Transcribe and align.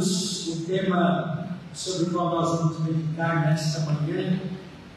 O 0.00 0.64
tema 0.64 1.58
sobre 1.74 2.04
o 2.04 2.10
qual 2.10 2.30
nós 2.30 2.58
vamos 2.58 2.80
meditar 2.80 3.46
nesta 3.46 3.80
manhã 3.80 4.40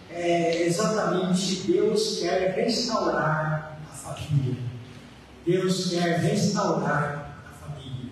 é 0.09 0.65
exatamente 0.65 1.69
Deus 1.69 2.19
quer 2.19 2.55
restaurar 2.55 3.79
a 3.91 3.95
família. 3.95 4.55
Deus 5.45 5.89
quer 5.89 6.19
restaurar 6.19 7.37
a 7.45 7.65
família. 7.65 8.11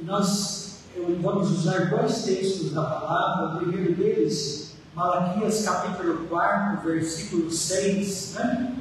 E 0.00 0.04
nós 0.04 0.80
vamos 1.22 1.52
usar 1.52 1.90
dois 1.90 2.24
textos 2.24 2.72
da 2.72 2.82
palavra. 2.82 3.54
O 3.54 3.58
primeiro 3.60 3.94
deles, 3.94 4.74
Malaquias 4.96 5.64
capítulo 5.64 6.26
4, 6.26 6.88
versículo 6.88 7.52
6, 7.52 8.34
né? 8.34 8.74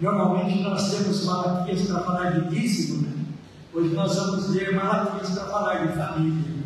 Normalmente 0.00 0.64
nós 0.64 0.90
temos 0.90 1.24
Malaquias 1.24 1.82
para 1.82 2.02
falar 2.02 2.30
de 2.32 2.48
dízimo, 2.50 3.02
né? 3.02 3.23
Hoje 3.76 3.92
nós 3.92 4.14
vamos 4.14 4.50
ler 4.50 4.72
Malaquias 4.72 5.30
para 5.30 5.46
falar 5.46 5.84
de 5.84 5.98
família. 5.98 6.62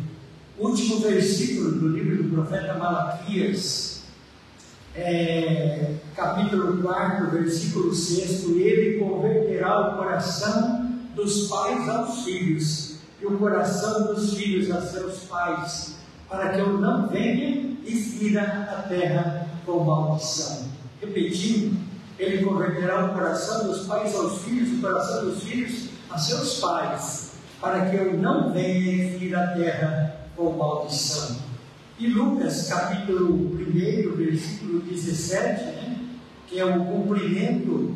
O 0.59 0.67
último 0.67 0.99
versículo 0.99 1.71
do 1.71 1.87
livro 1.87 2.21
do 2.21 2.29
profeta 2.35 2.75
Malaquias, 2.75 4.03
é, 4.93 5.95
capítulo 6.15 6.83
4, 6.83 7.31
versículo 7.31 7.95
6, 7.95 8.43
ele 8.49 8.99
converterá 8.99 9.89
o 9.89 9.97
coração 9.97 10.87
dos 11.15 11.47
pais 11.47 11.89
aos 11.89 12.25
filhos 12.25 12.97
e 13.19 13.25
o 13.25 13.39
coração 13.39 14.13
dos 14.13 14.35
filhos 14.35 14.69
a 14.69 14.79
seus 14.79 15.21
pais, 15.21 15.95
para 16.29 16.49
que 16.49 16.59
eu 16.59 16.77
não 16.77 17.07
venha 17.09 17.75
e 17.87 17.91
fira 17.95 18.43
a 18.71 18.87
terra 18.87 19.47
com 19.65 19.83
maldição. 19.83 20.67
Repetindo, 21.01 21.75
ele 22.19 22.45
converterá 22.45 23.05
o 23.05 23.13
coração 23.15 23.65
dos 23.65 23.87
pais 23.87 24.13
aos 24.13 24.43
filhos, 24.43 24.77
o 24.77 24.81
coração 24.81 25.25
dos 25.25 25.41
filhos 25.41 25.88
a 26.09 26.17
seus 26.17 26.59
pais, 26.59 27.31
para 27.61 27.89
que 27.89 27.95
eu 27.95 28.17
não 28.17 28.51
venha 28.51 29.17
fira 29.17 29.43
a 29.43 29.47
terra 29.47 30.15
com 30.35 30.51
maldição. 30.51 31.37
E 31.99 32.07
Lucas, 32.07 32.67
capítulo 32.67 33.33
1, 33.33 34.15
versículo 34.15 34.79
17, 34.81 35.63
né, 35.65 35.97
que 36.47 36.59
é 36.59 36.65
o 36.65 36.85
cumprimento 36.85 37.95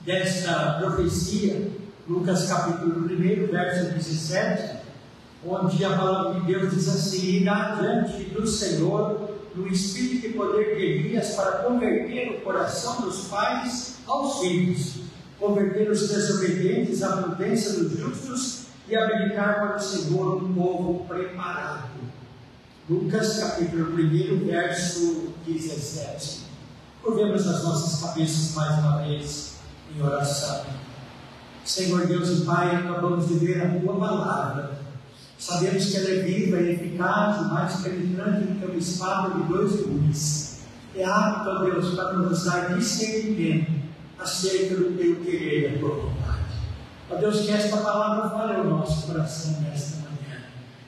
desta 0.00 0.78
profecia, 0.80 1.70
Lucas 2.08 2.48
capítulo 2.48 3.06
1, 3.06 3.46
verso 3.50 3.92
17, 3.92 4.78
onde 5.46 5.84
a 5.84 5.90
palavra 5.90 6.40
de 6.40 6.46
Deus 6.46 6.74
diz 6.74 6.88
assim: 6.88 7.26
irá 7.40 7.76
diante 7.80 8.24
do 8.30 8.46
Senhor 8.46 9.30
no 9.54 9.68
espírito 9.68 10.26
e 10.26 10.32
poder 10.32 10.76
de 10.76 10.82
Elias 10.82 11.34
para 11.34 11.58
converter 11.58 12.38
o 12.38 12.40
coração 12.40 13.02
dos 13.02 13.28
pais 13.28 13.96
aos 14.06 14.40
filhos, 14.40 14.94
converter 15.38 15.90
os 15.90 16.08
desobedientes 16.08 17.02
à 17.02 17.16
prudência 17.16 17.72
dos 17.74 17.98
justos 17.98 18.64
e 18.88 18.96
habilitar 18.96 19.60
para 19.60 19.76
o 19.76 19.80
Senhor 19.80 20.42
um 20.42 20.54
povo 20.54 21.04
preparado. 21.06 21.90
Lucas 22.88 23.38
capítulo 23.38 23.94
1, 23.94 24.46
verso 24.46 25.34
17. 25.46 26.44
Curvemos 27.02 27.46
as 27.46 27.62
nossas 27.62 28.00
cabeças 28.00 28.54
mais 28.54 28.78
uma 28.78 29.02
vez 29.02 29.54
em 29.94 30.02
oração. 30.02 30.66
Senhor 31.64 32.06
Deus 32.06 32.28
e 32.28 32.44
Pai, 32.44 32.76
acabamos 32.76 33.28
de 33.28 33.34
ver 33.34 33.62
a 33.62 33.80
tua 33.80 33.98
palavra 33.98 34.84
Sabemos 35.38 35.84
que 35.90 35.96
ela 35.98 36.08
é 36.08 36.22
viva 36.22 36.56
e 36.58 36.72
eficaz, 36.72 37.46
mais 37.52 37.76
penetrante 37.82 38.46
do 38.46 38.58
que 38.58 38.64
uma 38.64 38.76
espada 38.76 39.34
de 39.34 39.42
dois 39.42 39.82
gumes. 39.82 40.60
É 40.96 41.04
apto, 41.04 41.50
ó 41.50 41.64
Deus, 41.64 41.94
para 41.94 42.14
nos 42.14 42.44
dar 42.44 42.74
discernimento 42.74 43.83
acerca 44.18 44.76
do 44.76 44.96
teu 44.96 45.16
querer 45.24 45.72
da 45.72 45.78
tua 45.78 45.96
vontade. 45.96 46.44
Ó 47.10 47.16
Deus, 47.16 47.40
que 47.40 47.50
esta 47.50 47.76
palavra 47.78 48.30
fale 48.30 48.56
ao 48.56 48.64
nosso 48.64 49.06
coração 49.06 49.60
nesta 49.62 49.96
manhã. 49.98 50.42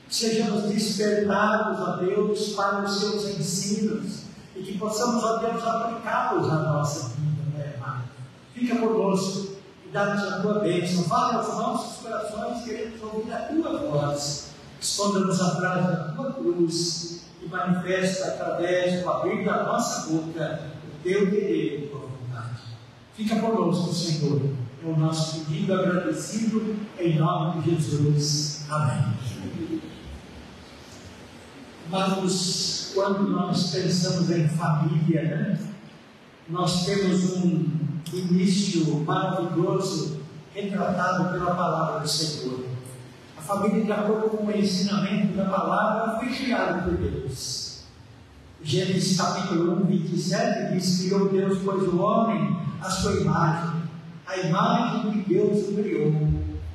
Sejamos 0.09 0.63
despertados, 0.63 1.79
ó 1.79 1.97
Deus, 1.97 2.49
para 2.49 2.83
os 2.83 2.99
seus 2.99 3.25
ensinos 3.37 4.23
e 4.55 4.63
que 4.63 4.77
possamos, 4.77 5.23
ó 5.23 5.37
Deus, 5.37 5.63
aplicá-los 5.63 6.49
à 6.49 6.55
nossa 6.55 7.09
vida, 7.09 7.43
né, 7.57 7.75
Pai? 7.79 8.01
Fica 8.53 8.75
conosco 8.77 9.57
e 9.85 9.89
dá-nos 9.89 10.23
a 10.23 10.41
tua 10.41 10.59
bênção. 10.59 11.03
Fale 11.03 11.35
aos 11.35 11.47
nossos 11.49 12.01
corações, 12.01 12.63
queremos 12.63 13.01
ouvir 13.01 13.33
a 13.33 13.39
tua 13.39 13.77
voz 13.77 14.47
esconda-nos 14.79 15.41
atrás 15.41 15.87
da 15.87 15.95
tua 16.15 16.33
cruz 16.33 17.23
e 17.41 17.47
manifesta 17.47 18.27
através 18.27 19.01
do 19.01 19.09
abrir 19.09 19.43
da 19.43 19.63
nossa 19.63 20.09
boca 20.09 20.61
o 20.83 21.03
teu 21.03 21.29
querer. 21.29 21.91
Fica 23.17 23.35
conosco, 23.41 23.93
Senhor. 23.93 24.41
É 24.81 24.87
o 24.87 24.97
nosso 24.97 25.43
pedido 25.45 25.73
agradecido 25.73 26.77
em 26.97 27.17
nome 27.17 27.61
de 27.63 27.71
Jesus. 27.71 28.65
Amém. 28.69 29.13
Mas 31.89 32.91
quando 32.93 33.27
nós 33.29 33.71
pensamos 33.71 34.31
em 34.31 34.47
família, 34.47 35.23
né, 35.23 35.59
nós 36.47 36.85
temos 36.85 37.37
um 37.43 37.65
início 38.13 39.03
maravilhoso 39.03 40.21
retratado 40.53 41.31
pela 41.33 41.55
palavra 41.55 41.99
do 41.99 42.07
Senhor 42.07 42.77
família, 43.47 43.85
de 43.85 43.91
acordo 43.93 44.29
com 44.29 44.45
o 44.45 44.51
ensinamento 44.51 45.37
da 45.37 45.45
palavra, 45.45 46.19
foi 46.19 46.27
criada 46.27 46.81
por 46.81 46.97
Deus. 46.97 47.83
Gênesis 48.61 49.15
capítulo 49.17 49.83
1, 49.83 49.85
27 49.85 50.73
diz: 50.73 51.01
Criou 51.01 51.29
Deus, 51.29 51.59
pois 51.63 51.83
o 51.83 51.97
homem, 51.99 52.56
a 52.81 52.89
sua 52.89 53.21
imagem, 53.21 53.83
a 54.25 54.37
imagem 54.37 55.11
que 55.11 55.33
Deus 55.33 55.69
o 55.69 55.75
criou, 55.75 56.13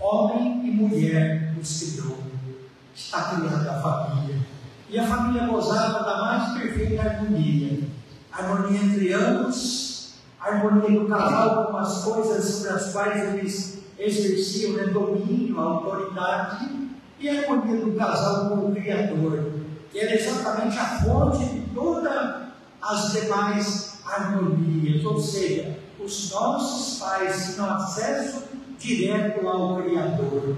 homem 0.00 0.66
e 0.66 0.70
mulher 0.70 1.54
os 1.60 1.92
criou. 1.92 2.18
Está 2.94 3.36
criada 3.36 3.70
a 3.70 3.80
família. 3.80 4.36
E 4.88 4.98
a 4.98 5.06
família 5.06 5.46
gozava 5.46 6.04
da 6.04 6.20
mais 6.20 6.58
perfeita 6.58 7.02
harmonia 7.02 7.92
harmonia 8.32 8.80
entre 8.80 9.12
ambos, 9.12 10.14
harmonia 10.40 11.00
do 11.00 11.06
casal 11.06 11.66
com 11.66 11.76
as 11.76 12.02
coisas 12.02 12.44
sobre 12.44 12.70
as 12.70 12.92
quais 12.92 13.34
eles 13.34 13.78
exerciam 13.98 14.72
né, 14.72 14.84
domínio, 14.86 15.60
autoridade 15.60 16.68
e 17.20 17.28
harmonia 17.28 17.84
do 17.84 17.92
casal 17.92 18.48
com 18.48 18.66
o 18.66 18.74
Criador, 18.74 19.52
que 19.92 20.00
era 20.00 20.14
exatamente 20.14 20.78
a 20.78 21.02
fonte 21.02 21.44
de 21.44 21.60
todas 21.74 22.42
as 22.80 23.12
demais 23.12 23.98
harmonias, 24.04 25.04
ou 25.04 25.20
seja, 25.20 25.78
os 26.04 26.30
nossos 26.30 26.98
pais 26.98 27.54
tinham 27.54 27.70
acesso 27.70 28.44
direto 28.78 29.46
ao 29.46 29.76
Criador. 29.82 30.56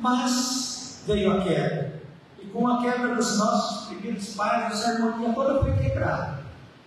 Mas 0.00 1.02
veio 1.06 1.32
a 1.32 1.42
queda, 1.42 2.02
e 2.40 2.46
com 2.46 2.66
a 2.66 2.82
queda 2.82 3.14
dos 3.14 3.38
nossos 3.38 3.86
primeiros 3.86 4.34
pais, 4.34 4.72
essa 4.72 4.90
harmonia 4.90 5.32
toda 5.32 5.60
foi 5.62 5.72
quebrada, 5.74 6.40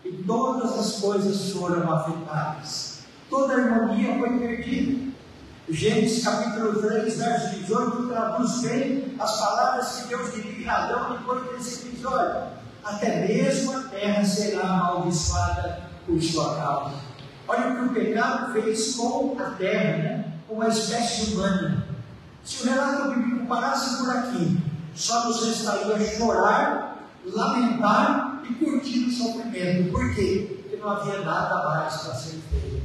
e 0.03 0.12
todas 0.12 0.78
as 0.78 1.00
coisas 1.00 1.51
foram 1.51 1.91
afetadas, 1.91 3.00
toda 3.29 3.53
a 3.53 3.57
harmonia 3.57 4.19
foi 4.19 4.40
perdida. 4.40 5.09
Gênesis 5.69 6.23
capítulo 6.23 6.81
3, 6.81 7.17
verso 7.17 7.56
18, 7.59 8.07
traduz 8.07 8.61
bem 8.61 9.16
as 9.19 9.40
palavras 9.40 9.97
que 9.97 10.07
Deus 10.07 10.34
dirige 10.34 10.67
a 10.67 10.84
Adão 10.84 11.17
depois 11.17 11.44
desse 11.51 11.88
episódio. 11.88 12.59
Até 12.84 13.28
mesmo 13.28 13.78
a 13.78 13.84
terra 13.84 14.25
será 14.25 14.61
amaldiçoada 14.61 15.84
por 16.07 16.19
sua 16.22 16.56
causa. 16.56 17.09
Olha 17.49 17.72
o 17.72 17.75
que 17.78 17.85
o 17.85 17.90
pecado 17.90 18.53
fez 18.53 18.96
com 18.96 19.35
a 19.40 19.49
terra, 19.57 19.97
né? 19.97 20.25
com 20.47 20.61
a 20.61 20.67
espécie 20.67 21.34
humana. 21.34 21.84
Se 22.43 22.61
o 22.61 22.69
relato 22.69 23.09
bíblico 23.09 23.47
parasse 23.47 23.97
por 23.97 24.16
aqui, 24.16 24.59
só 24.93 25.28
nos 25.28 25.43
restaria 25.47 26.16
chorar, 26.16 27.07
lamentar 27.25 28.43
e 28.47 28.53
curtir 28.53 29.07
o 29.07 29.11
sofrimento. 29.11 29.91
Por 29.91 30.13
quê? 30.13 30.59
Porque 30.61 30.78
não 30.78 30.91
havia 30.91 31.22
nada 31.22 31.69
mais 31.69 31.97
para 31.97 32.13
ser 32.13 32.37
feito. 32.51 32.84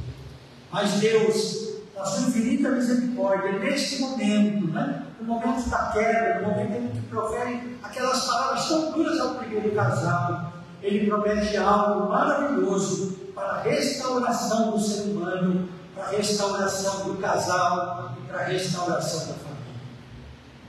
Mas 0.71 0.93
Deus 0.93 1.65
a 1.95 2.03
sua 2.03 2.27
infinita 2.27 2.71
misericórdia, 2.71 3.59
neste 3.59 4.01
momento, 4.01 4.67
né? 4.71 5.03
no 5.21 5.27
momento 5.27 5.69
da 5.69 5.91
queda, 5.93 6.41
no 6.41 6.49
momento 6.49 6.73
em 6.73 6.87
que 6.89 7.01
profere 7.07 7.77
aquelas 7.83 8.25
palavras 8.25 8.67
tão 8.67 8.91
duras 8.91 9.19
ao 9.19 9.35
primeiro 9.35 9.71
casal, 9.75 10.53
ele 10.81 11.07
promete 11.07 11.55
algo 11.55 12.09
maravilhoso 12.09 13.24
para 13.35 13.47
a 13.49 13.61
restauração 13.61 14.71
do 14.71 14.79
ser 14.79 15.01
humano, 15.11 15.67
para 15.93 16.05
a 16.05 16.09
restauração 16.11 17.09
do 17.09 17.17
casal 17.17 18.15
e 18.17 18.27
para 18.27 18.39
a 18.39 18.43
restauração 18.45 19.19
da 19.27 19.33
família. 19.33 19.55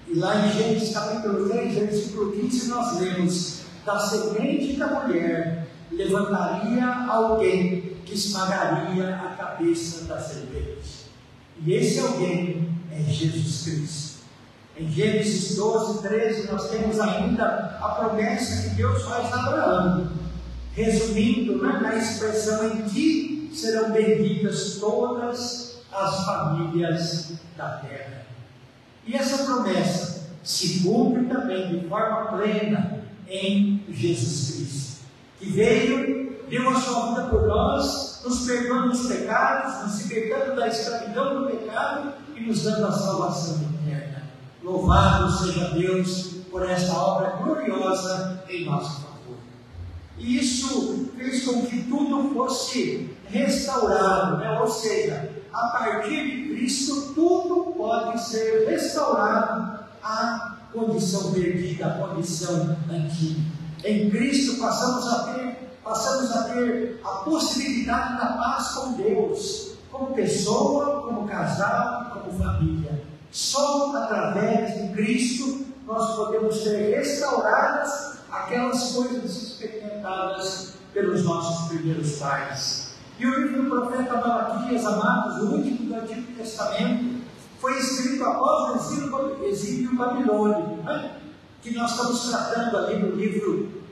E 0.09 0.19
lá 0.19 0.47
em 0.47 0.53
Gênesis 0.53 0.93
capítulo 0.93 1.49
3, 1.49 1.75
versículo 1.75 2.33
15, 2.33 2.69
nós 2.69 3.01
lemos: 3.01 3.61
da 3.85 4.01
semente 4.01 4.77
da 4.77 4.89
mulher 4.89 5.69
levantaria 5.93 6.85
alguém 7.09 7.97
que 8.05 8.15
esmagaria 8.15 9.15
a 9.15 9.37
cabeça 9.37 10.05
da 10.05 10.19
serpente. 10.19 11.07
E 11.65 11.73
esse 11.73 12.01
alguém 12.01 12.69
é 12.93 13.01
Jesus 13.01 13.63
Cristo. 13.63 14.17
Em 14.77 14.91
Gênesis 14.91 15.57
12, 15.57 16.03
13, 16.03 16.53
nós 16.53 16.69
temos 16.69 17.01
ainda 17.01 17.79
a 17.81 17.89
promessa 17.99 18.69
que 18.69 18.75
Deus 18.75 19.03
faz 19.05 19.33
a 19.33 19.47
Abraão, 19.47 20.11
resumindo 20.77 21.57
na 21.57 21.97
expressão: 21.97 22.69
em 22.69 22.83
ti 22.83 23.51
serão 23.53 23.91
benditas 23.91 24.77
todas 24.79 25.79
as 25.91 26.25
famílias 26.27 27.33
da 27.57 27.79
terra. 27.79 28.27
E 29.07 29.15
essa 29.15 29.45
promessa 29.45 30.29
se 30.45 30.81
cumpre 30.81 31.25
também 31.25 31.69
de 31.69 31.89
forma 31.89 32.37
plena 32.37 33.03
em 33.27 33.83
Jesus 33.89 34.57
Cristo, 34.57 35.05
que 35.39 35.51
veio, 35.51 36.37
deu 36.49 36.69
a 36.69 36.81
sua 36.81 37.09
vida 37.09 37.29
por 37.29 37.47
nós, 37.47 38.21
nos 38.25 38.47
perdoando 38.47 38.93
os 38.93 39.07
pecados, 39.07 39.83
nos 39.85 40.03
libertando 40.03 40.57
da 40.57 40.69
escravidão 40.69 41.43
do 41.43 41.51
pecado 41.51 42.13
e 42.37 42.41
nos 42.41 42.63
dando 42.63 42.87
a 42.87 42.93
salvação 42.93 43.61
eterna. 43.83 44.23
Louvado 44.63 45.33
seja 45.33 45.71
Deus 45.71 46.35
por 46.51 46.69
esta 46.69 46.97
obra 46.97 47.31
gloriosa 47.31 48.45
em 48.49 48.65
nosso 48.65 49.03
favor. 49.03 49.16
E 50.19 50.39
isso 50.39 51.11
fez 51.17 51.45
com 51.45 51.67
que 51.67 51.83
tudo 51.85 52.33
fosse 52.33 53.11
restaurado, 53.29 54.39
né? 54.39 54.59
ou 54.61 54.69
seja, 54.69 55.31
a 55.53 55.67
partir 55.69 56.25
de 56.25 56.55
Cristo 56.55 57.13
tudo 57.15 57.75
pode 57.77 58.23
ser 58.23 58.67
restaurado 58.69 59.85
à 60.03 60.57
condição 60.73 61.33
perdida, 61.33 61.87
à 61.87 61.91
condição 61.99 62.77
antiga. 62.91 63.41
Em 63.85 64.11
Cristo 64.11 64.61
passamos 64.61 65.07
a 65.13 65.33
ter, 65.33 65.79
passamos 65.85 66.33
a 66.33 66.43
ter 66.45 67.01
a 67.05 67.09
possibilidade 67.09 68.19
da 68.19 68.27
paz 68.27 68.69
com 68.69 68.93
Deus, 68.93 69.73
como 69.91 70.15
pessoa, 70.15 71.03
como 71.03 71.29
casal, 71.29 72.11
como 72.13 72.39
família. 72.39 73.03
Só 73.31 73.95
através 73.97 74.81
de 74.81 74.95
Cristo 74.95 75.67
nós 75.87 76.17
podemos 76.17 76.63
ser 76.63 76.97
restauradas 76.97 78.17
aquelas 78.31 78.93
coisas 78.93 79.59
pelos 80.93 81.25
nossos 81.25 81.69
primeiros 81.69 82.19
pais. 82.19 82.95
E 83.19 83.27
o 83.27 83.41
livro 83.41 83.63
do 83.63 83.71
profeta 83.71 84.15
Malaquias, 84.15 84.85
amados, 84.85 85.43
o 85.43 85.55
último 85.55 85.89
do 85.89 85.95
Antigo 85.95 86.33
Testamento, 86.37 87.23
foi 87.61 87.79
escrito 87.79 88.25
após 88.25 88.93
o 88.93 89.45
exílio, 89.45 89.97
babilônico, 89.97 90.83
né? 90.83 91.17
que 91.63 91.75
nós 91.75 91.93
estamos 91.93 92.29
tratando 92.29 92.77
ali 92.77 92.99
no 92.99 93.17
livro 93.17 93.83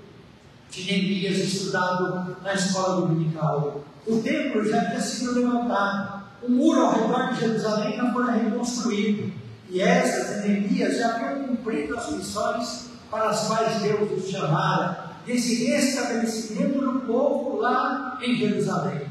de 0.71 0.85
Neemias, 0.85 1.39
estudado 1.39 2.37
na 2.43 2.55
escola 2.55 3.01
dominical. 3.01 3.83
O 4.07 4.21
templo 4.21 4.65
já 4.65 4.85
tinha 4.87 5.01
sido 5.01 5.33
levantado, 5.33 6.25
o 6.43 6.51
muro 6.51 6.81
ao 6.83 6.93
redor 6.93 7.33
de 7.33 7.41
Jerusalém 7.41 7.97
não 7.97 8.13
foi 8.13 8.31
reconstruído, 8.31 9.33
e 9.71 9.81
essas 9.81 10.45
Neemias 10.45 10.99
já 10.99 11.17
haviam 11.17 11.49
cumprido 11.49 11.97
as 11.97 12.13
missões 12.13 12.91
para 13.11 13.31
as 13.31 13.47
quais 13.47 13.83
Deus 13.83 14.13
os 14.13 14.31
chamara, 14.31 15.04
desse 15.27 15.65
restabelecimento 15.67 16.81
do 16.81 17.01
povo 17.01 17.59
lá 17.61 18.19
em 18.23 18.37
Jerusalém. 18.37 19.09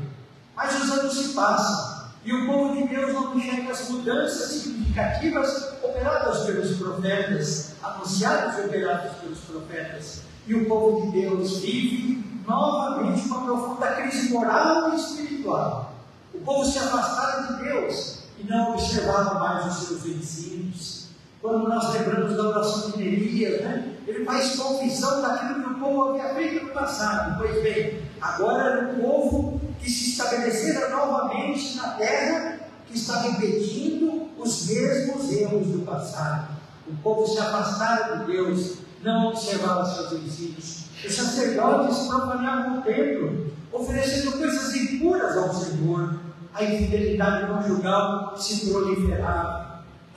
Mas 0.56 0.84
os 0.84 0.92
anos 0.92 1.18
se 1.18 1.34
passam 1.34 2.04
e 2.26 2.34
o 2.34 2.46
povo 2.46 2.76
de 2.76 2.88
Deus 2.88 3.14
não 3.14 3.38
enxerga 3.38 3.72
as 3.72 3.90
mudanças 3.90 4.50
significativas 4.50 5.74
operadas 5.84 6.46
pelos 6.46 6.78
profetas, 6.78 7.74
anunciadas 7.84 8.58
e 8.58 8.68
operadas 8.68 9.12
pelos 9.18 9.40
profetas. 9.40 10.22
E 10.48 10.54
o 10.54 10.66
povo 10.68 11.12
de 11.12 11.22
Deus 11.22 11.58
vive 11.58 12.24
novamente 12.48 13.28
uma 13.28 13.46
profunda 13.46 13.88
crise 13.94 14.32
moral 14.32 14.94
e 14.94 14.96
espiritual. 14.96 15.94
O 16.34 16.40
povo 16.40 16.66
se 16.66 16.80
afastara 16.80 17.54
de 17.54 17.64
Deus 17.64 18.20
e 18.40 18.44
não 18.50 18.74
observava 18.74 19.40
mais 19.40 19.66
os 19.66 19.88
seus 19.88 20.06
ensinos. 20.06 21.08
Quando 21.42 21.68
nós 21.68 21.94
lembramos 21.94 22.38
da 22.38 22.44
oração 22.44 22.92
de 22.92 22.98
Neemias, 23.00 23.62
né? 23.62 23.98
ele 24.08 24.24
faz 24.24 24.56
confissão 24.56 25.22
daquilo 25.22 25.63
que 25.84 25.90
o 25.90 25.94
povo 25.94 26.10
havia 26.10 26.34
feito 26.34 26.66
no 26.66 26.72
passado. 26.72 27.38
Pois 27.38 27.62
bem, 27.62 28.02
agora 28.22 28.64
era 28.64 28.92
um 28.92 29.02
povo 29.02 29.62
que 29.80 29.90
se 29.90 30.12
estabelecera 30.12 30.90
novamente 30.90 31.76
na 31.76 31.90
terra, 31.90 32.60
que 32.88 32.98
está 32.98 33.22
repetindo 33.22 34.30
os 34.38 34.68
mesmos 34.68 35.32
erros 35.32 35.68
do 35.68 35.86
passado. 35.86 36.54
O 36.88 36.96
povo 36.98 37.28
se 37.28 37.40
afastara 37.40 38.18
de 38.18 38.32
Deus, 38.32 38.78
não 39.04 39.30
observava 39.30 39.86
seus 39.86 40.14
ensinos. 40.14 40.84
Os 41.06 41.14
sacerdotes 41.14 42.08
profanavam 42.08 42.80
o 42.80 42.82
templo, 42.82 43.52
oferecendo 43.72 44.38
coisas 44.38 44.76
impuras 44.76 45.38
ao 45.38 45.54
Senhor. 45.54 46.20
A 46.54 46.64
infidelidade 46.64 47.48
conjugal 47.48 48.38
se 48.38 48.70
proliferava. 48.70 49.73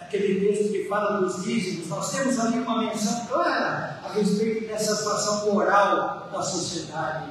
Naquele 0.07 0.47
texto 0.47 0.71
que 0.71 0.85
fala 0.89 1.21
dos 1.21 1.43
dízimos, 1.43 1.89
nós 1.89 2.13
temos 2.13 2.39
ali 2.39 2.61
uma 2.61 2.79
menção 2.79 3.27
clara 3.27 3.99
a 4.05 4.13
respeito 4.13 4.69
dessa 4.69 4.95
situação 4.95 5.53
moral 5.53 6.29
da 6.33 6.41
sociedade. 6.41 7.31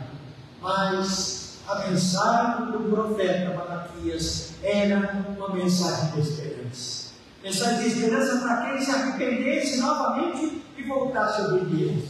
Mas 0.61 1.59
a 1.65 1.87
mensagem 1.87 2.71
do 2.71 2.79
profeta 2.89 3.55
Malaquias 3.55 4.55
era 4.61 5.23
uma 5.37 5.53
mensagem 5.53 6.11
de 6.11 6.19
esperança. 6.19 7.11
Mensagem 7.41 7.79
de 7.79 7.87
esperança 7.87 8.39
para 8.39 8.65
quem 8.65 8.81
se 8.81 8.91
arrependesse 8.91 9.77
novamente 9.77 10.61
e 10.77 10.83
voltasse 10.83 11.41
a 11.43 11.47
Deus. 11.47 12.03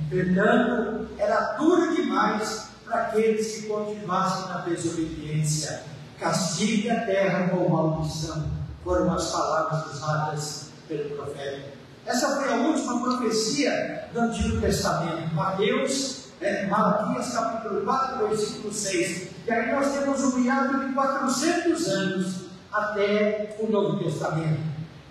Entretanto, 0.00 1.08
era 1.18 1.56
duro 1.58 1.94
demais 1.94 2.70
para 2.86 3.02
aqueles 3.02 3.54
que 3.54 3.66
continuassem 3.66 4.48
na 4.48 4.60
desobediência. 4.62 5.82
Castigue 6.18 6.88
a 6.88 7.04
terra 7.04 7.48
com 7.50 7.68
maldição, 7.68 8.59
foram 8.84 9.12
as 9.12 9.30
palavras 9.30 9.94
usadas 9.94 10.70
pelo 10.88 11.16
profeta. 11.16 11.70
Essa 12.06 12.36
foi 12.36 12.52
a 12.52 12.56
última 12.56 13.00
profecia 13.02 14.08
do 14.12 14.20
Antigo 14.20 14.60
Testamento. 14.60 15.34
Mateus 15.34 16.20
né? 16.40 16.66
Malaquias 16.66 17.32
capítulo 17.34 17.82
4, 17.82 18.28
versículo 18.28 18.72
6. 18.72 19.28
E 19.46 19.50
aí 19.50 19.72
nós 19.72 19.92
temos 19.92 20.20
um 20.22 20.42
hiato 20.42 20.86
de 20.86 20.92
400 20.94 21.88
anos 21.88 22.34
até 22.72 23.56
o 23.60 23.70
Novo 23.70 24.02
Testamento. 24.02 24.60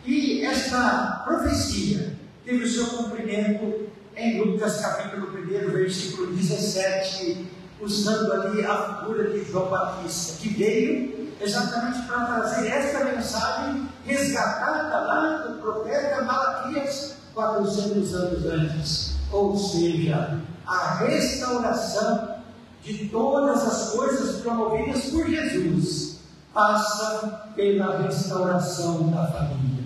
E 0.05 0.43
esta 0.43 1.21
profecia 1.25 2.15
teve 2.43 2.63
o 2.63 2.67
seu 2.67 2.87
cumprimento 2.87 3.89
em 4.15 4.41
Lucas 4.41 4.81
capítulo 4.81 5.27
1, 5.37 5.71
versículo 5.71 6.33
17, 6.33 7.45
usando 7.79 8.33
ali 8.33 8.65
a 8.65 8.75
figura 8.75 9.29
de 9.29 9.43
João 9.45 9.69
Batista, 9.69 10.37
que 10.41 10.49
veio 10.49 11.18
exatamente 11.39 12.01
para 12.07 12.25
trazer 12.25 12.67
esta 12.67 13.05
mensagem 13.05 13.89
resgatada 14.05 14.99
lá 14.99 15.37
do 15.37 15.61
profeta 15.61 16.23
Malaquias 16.23 17.15
400 17.33 18.15
anos 18.15 18.45
antes. 18.45 19.15
Ou 19.31 19.57
seja, 19.57 20.39
a 20.65 20.95
restauração 20.95 22.35
de 22.83 23.09
todas 23.09 23.63
as 23.63 23.89
coisas 23.91 24.41
promovidas 24.41 25.05
por 25.05 25.27
Jesus 25.27 26.19
passa 26.53 27.51
pela 27.55 28.01
restauração 28.01 29.09
da 29.11 29.27
família. 29.27 29.83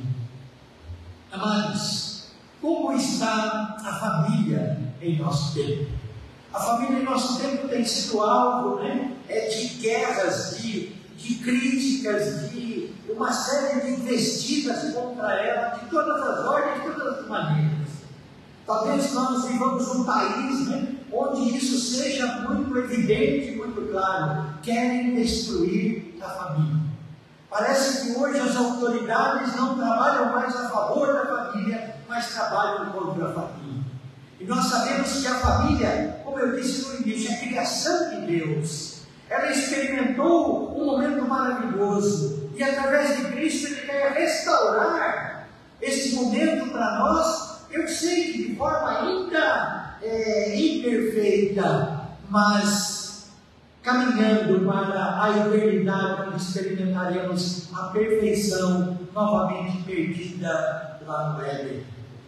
Amados, 1.31 2.27
como 2.61 2.93
está 2.93 3.75
a 3.83 3.93
família 3.99 4.79
em 5.01 5.19
nosso 5.19 5.53
tempo? 5.53 5.91
A 6.53 6.59
família 6.59 6.99
em 6.99 7.03
nosso 7.03 7.39
tempo 7.39 7.67
tem 7.67 7.83
sido 7.83 8.21
alvo 8.21 8.79
né, 8.79 9.11
é 9.27 9.47
de 9.47 9.67
guerras, 9.79 10.57
de, 10.57 10.92
de 11.23 11.35
críticas, 11.35 12.51
de 12.51 12.93
uma 13.07 13.31
série 13.31 13.81
de 13.81 14.01
investidas 14.01 14.93
contra 14.93 15.33
ela, 15.33 15.77
de 15.77 15.85
todas 15.89 16.21
as 16.21 16.45
ordens, 16.45 16.83
de 16.83 16.89
todas 16.89 17.19
as 17.19 17.27
maneiras. 17.27 17.89
Talvez 18.65 19.13
nós 19.13 19.45
vivamos 19.45 19.87
num 19.87 20.03
país 20.03 20.67
né, 20.67 20.95
onde 21.11 21.57
isso 21.57 21.79
seja 21.79 22.27
muito 22.41 22.77
evidente, 22.77 23.55
muito 23.55 23.89
claro. 23.89 24.53
Querem 24.61 25.15
destruir 25.15 26.17
a 26.21 26.29
família. 26.29 26.83
Parece 27.49 28.01
que 28.01 28.19
hoje 28.19 28.39
as 28.39 28.55
autoridades 28.55 29.55
não 29.55 29.77
trabalham 29.77 30.33
mais 30.33 30.55
a 30.55 30.69
favor 30.69 31.13
da 31.13 31.25
família, 31.25 31.95
mas 32.09 32.33
trabalham 32.33 32.91
contra 32.91 33.29
a 33.29 33.33
família. 33.33 33.83
E 34.39 34.43
nós 34.45 34.65
sabemos 34.65 35.21
que 35.21 35.27
a 35.27 35.35
família, 35.35 36.21
como 36.23 36.39
eu 36.39 36.59
disse 36.59 36.85
no 36.87 37.01
início, 37.01 37.31
é 37.31 37.35
a 37.35 37.39
criação 37.39 38.09
de 38.09 38.27
Deus. 38.27 38.92
Ela 39.33 39.51
experimentou 39.51 40.79
um 40.79 40.85
momento 40.85 41.27
maravilhoso. 41.27 42.49
E 42.55 42.63
através 42.63 43.17
de 43.17 43.31
Cristo 43.31 43.67
Ele 43.67 43.81
quer 43.81 44.11
restaurar 44.13 45.47
esse 45.81 46.15
momento 46.15 46.69
para 46.71 46.99
nós 46.99 47.53
eu 47.73 47.87
sei 47.87 48.31
que 48.31 48.49
de 48.49 48.55
forma 48.55 48.99
ainda 48.99 49.97
é, 50.01 50.55
imperfeita, 50.55 52.07
mas 52.29 53.31
caminhando 53.81 54.63
para 54.63 55.23
a 55.23 55.29
eternidade, 55.31 56.37
experimentaremos 56.37 57.69
a 57.73 57.85
perfeição 57.85 58.99
novamente 59.11 59.83
perdida 59.83 60.99
lá 61.05 61.33
no 61.33 61.43
Éden. 61.43 61.83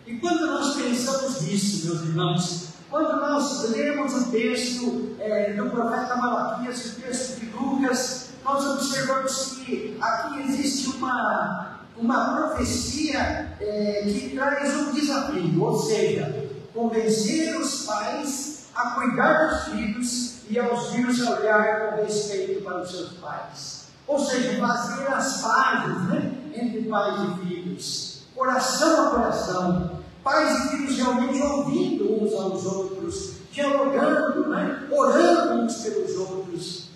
E 0.08 0.16
quando 0.16 0.48
nós 0.48 0.76
pensamos 0.76 1.44
nisso, 1.44 1.88
meus 1.88 2.02
irmãos, 2.02 2.74
quando 2.96 3.20
nós 3.20 3.72
lemos 3.72 4.14
o 4.14 4.32
texto 4.32 5.18
é, 5.20 5.52
do 5.52 5.70
profeta 5.70 6.16
Malaquias, 6.16 6.86
o 6.86 7.02
texto 7.02 7.42
de 7.42 7.48
Lucas, 7.48 8.30
nós 8.42 8.66
observamos 8.66 9.58
que 9.66 9.98
aqui 10.00 10.44
existe 10.44 10.96
uma 10.96 11.82
uma 11.98 12.36
profecia 12.36 13.54
é, 13.60 14.02
que 14.06 14.34
traz 14.34 14.74
um 14.78 14.94
desafio, 14.94 15.62
ou 15.62 15.78
seja, 15.78 16.50
convencer 16.74 17.58
os 17.58 17.86
pais 17.86 18.68
a 18.74 18.92
cuidar 18.92 19.50
dos 19.50 19.64
filhos 19.74 20.36
e 20.50 20.58
aos 20.58 20.92
filhos 20.92 21.22
a 21.22 21.32
olhar 21.32 21.90
com 21.90 22.04
respeito 22.04 22.64
para 22.64 22.82
os 22.82 22.92
seus 22.92 23.10
pais. 23.18 23.88
Ou 24.08 24.20
seja, 24.20 24.58
fazer 24.58 25.08
as 25.08 25.42
pazes 25.42 26.02
né, 26.04 26.32
entre 26.54 26.84
pais 26.84 27.16
e 27.20 27.46
filhos, 27.46 28.24
coração 28.34 29.08
a 29.08 29.10
coração, 29.12 30.05
pais 30.26 30.66
e 30.66 30.70
filhos 30.70 30.98
realmente 30.98 31.40
ouvindo 31.40 32.24
uns 32.24 32.34
aos 32.34 32.66
outros, 32.66 33.36
dialogando, 33.52 34.50
né, 34.50 34.88
orando 34.92 35.62
uns 35.62 35.76
pelos 35.76 36.18
outros. 36.18 36.90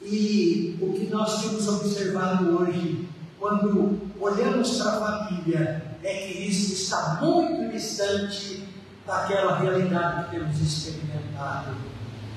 E 0.00 0.78
o 0.80 0.94
que 0.94 1.06
nós 1.10 1.42
temos 1.42 1.68
observado 1.68 2.58
hoje, 2.58 3.06
quando 3.38 4.00
olhamos 4.18 4.78
para 4.78 4.90
a 4.90 5.00
família, 5.00 5.84
é 6.02 6.14
que 6.14 6.48
isso 6.48 6.72
está 6.72 7.18
muito 7.20 7.70
distante 7.70 8.66
daquela 9.06 9.58
realidade 9.58 10.24
que 10.24 10.38
temos 10.38 10.58
experimentado. 10.58 11.76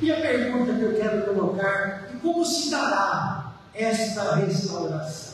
E 0.02 0.12
a 0.12 0.20
pergunta 0.20 0.74
que 0.74 0.82
eu 0.82 0.96
quero 0.96 1.34
colocar 1.34 2.10
é 2.14 2.18
como 2.22 2.46
se 2.46 2.70
dará 2.70 3.54
esta 3.74 4.36
restauração? 4.36 5.33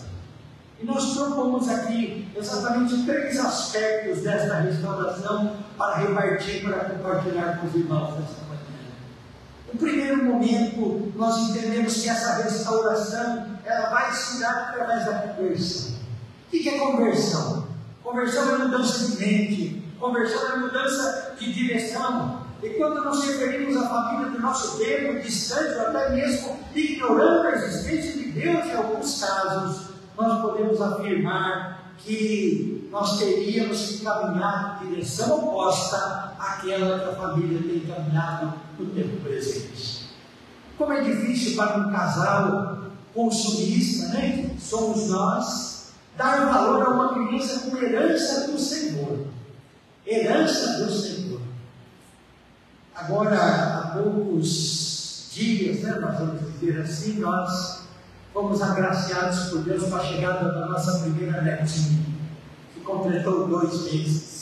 E 0.82 0.86
nós 0.86 1.14
propomos 1.14 1.68
aqui 1.68 2.28
exatamente 2.36 3.04
três 3.04 3.38
aspectos 3.38 4.24
desta 4.24 4.62
restauração 4.62 5.58
para 5.78 5.98
repartir, 5.98 6.64
para 6.64 6.86
compartilhar 6.86 7.60
com 7.60 7.68
os 7.68 7.76
irmãos 7.76 8.18
nesta 8.18 8.46
manhã. 8.48 8.60
No 9.74 9.80
primeiro 9.80 10.24
momento, 10.24 11.12
nós 11.16 11.50
entendemos 11.50 12.02
que 12.02 12.10
essa 12.10 12.44
restauração 12.44 13.46
ela 13.66 13.90
vai 13.90 14.14
se 14.14 14.40
dar 14.40 14.70
através 14.70 15.06
da 15.06 15.14
conversão. 15.20 16.00
O 16.48 16.50
que 16.50 16.70
é 16.70 16.80
conversão? 16.80 17.68
Conversão 18.02 18.56
é 18.56 18.58
mudança 18.60 19.06
de 19.06 19.18
mente, 19.18 19.84
conversão 20.00 20.54
é 20.54 20.60
mudança 20.60 21.36
de 21.38 21.54
direção. 21.54 22.48
E 22.64 22.70
quando 22.70 23.04
nos 23.04 23.24
referimos 23.24 23.76
à 23.78 23.88
família 23.88 24.32
do 24.32 24.42
nosso 24.42 24.78
tempo, 24.78 25.22
distante, 25.22 25.76
ou 25.76 25.88
até 25.88 26.10
mesmo 26.16 26.58
ignorando 26.74 27.48
a 27.48 27.52
existência 27.52 28.14
de 28.14 28.32
Deus 28.32 28.66
em 28.66 28.76
alguns 28.76 29.22
casos, 29.22 29.99
nós 30.20 30.42
podemos 30.42 30.82
afirmar 30.82 31.94
que 31.98 32.88
nós 32.92 33.20
teríamos 33.20 33.86
que 33.86 34.04
caminhar 34.04 34.82
em 34.84 34.90
direção 34.90 35.38
oposta 35.40 36.34
àquela 36.40 37.00
que 37.00 37.10
a 37.10 37.16
família 37.16 37.62
tem 37.62 37.80
caminhado 37.82 38.54
no 38.78 38.86
tempo 38.88 39.22
presente. 39.22 40.10
Como 40.78 40.94
é 40.94 41.02
difícil 41.02 41.56
para 41.56 41.78
um 41.78 41.92
casal 41.92 42.80
consumista, 43.14 44.10
né? 44.10 44.56
Somos 44.60 45.10
nós, 45.10 45.92
dar 46.18 46.46
valor 46.46 46.86
a 46.86 46.90
uma 46.90 47.14
criança 47.14 47.60
como 47.62 47.78
herança 47.78 48.52
do 48.52 48.58
Senhor. 48.58 49.28
Herança 50.06 50.84
do 50.84 50.92
Senhor. 50.92 51.42
Agora, 52.96 53.38
há 53.38 53.88
poucos 53.94 55.30
dias, 55.32 55.82
né, 55.82 55.98
nós 56.00 56.18
vamos 56.18 56.42
dizer 56.54 56.82
assim, 56.82 57.20
nós 57.20 57.79
fomos 58.34 58.62
agraciados 58.62 59.50
por 59.50 59.64
Deus 59.64 59.90
com 59.90 59.96
a 59.96 60.04
chegada 60.04 60.52
da 60.52 60.68
nossa 60.68 61.00
primeira 61.00 61.42
netinha, 61.42 62.00
que 62.74 62.80
completou 62.82 63.48
dois 63.48 63.92
meses. 63.92 64.40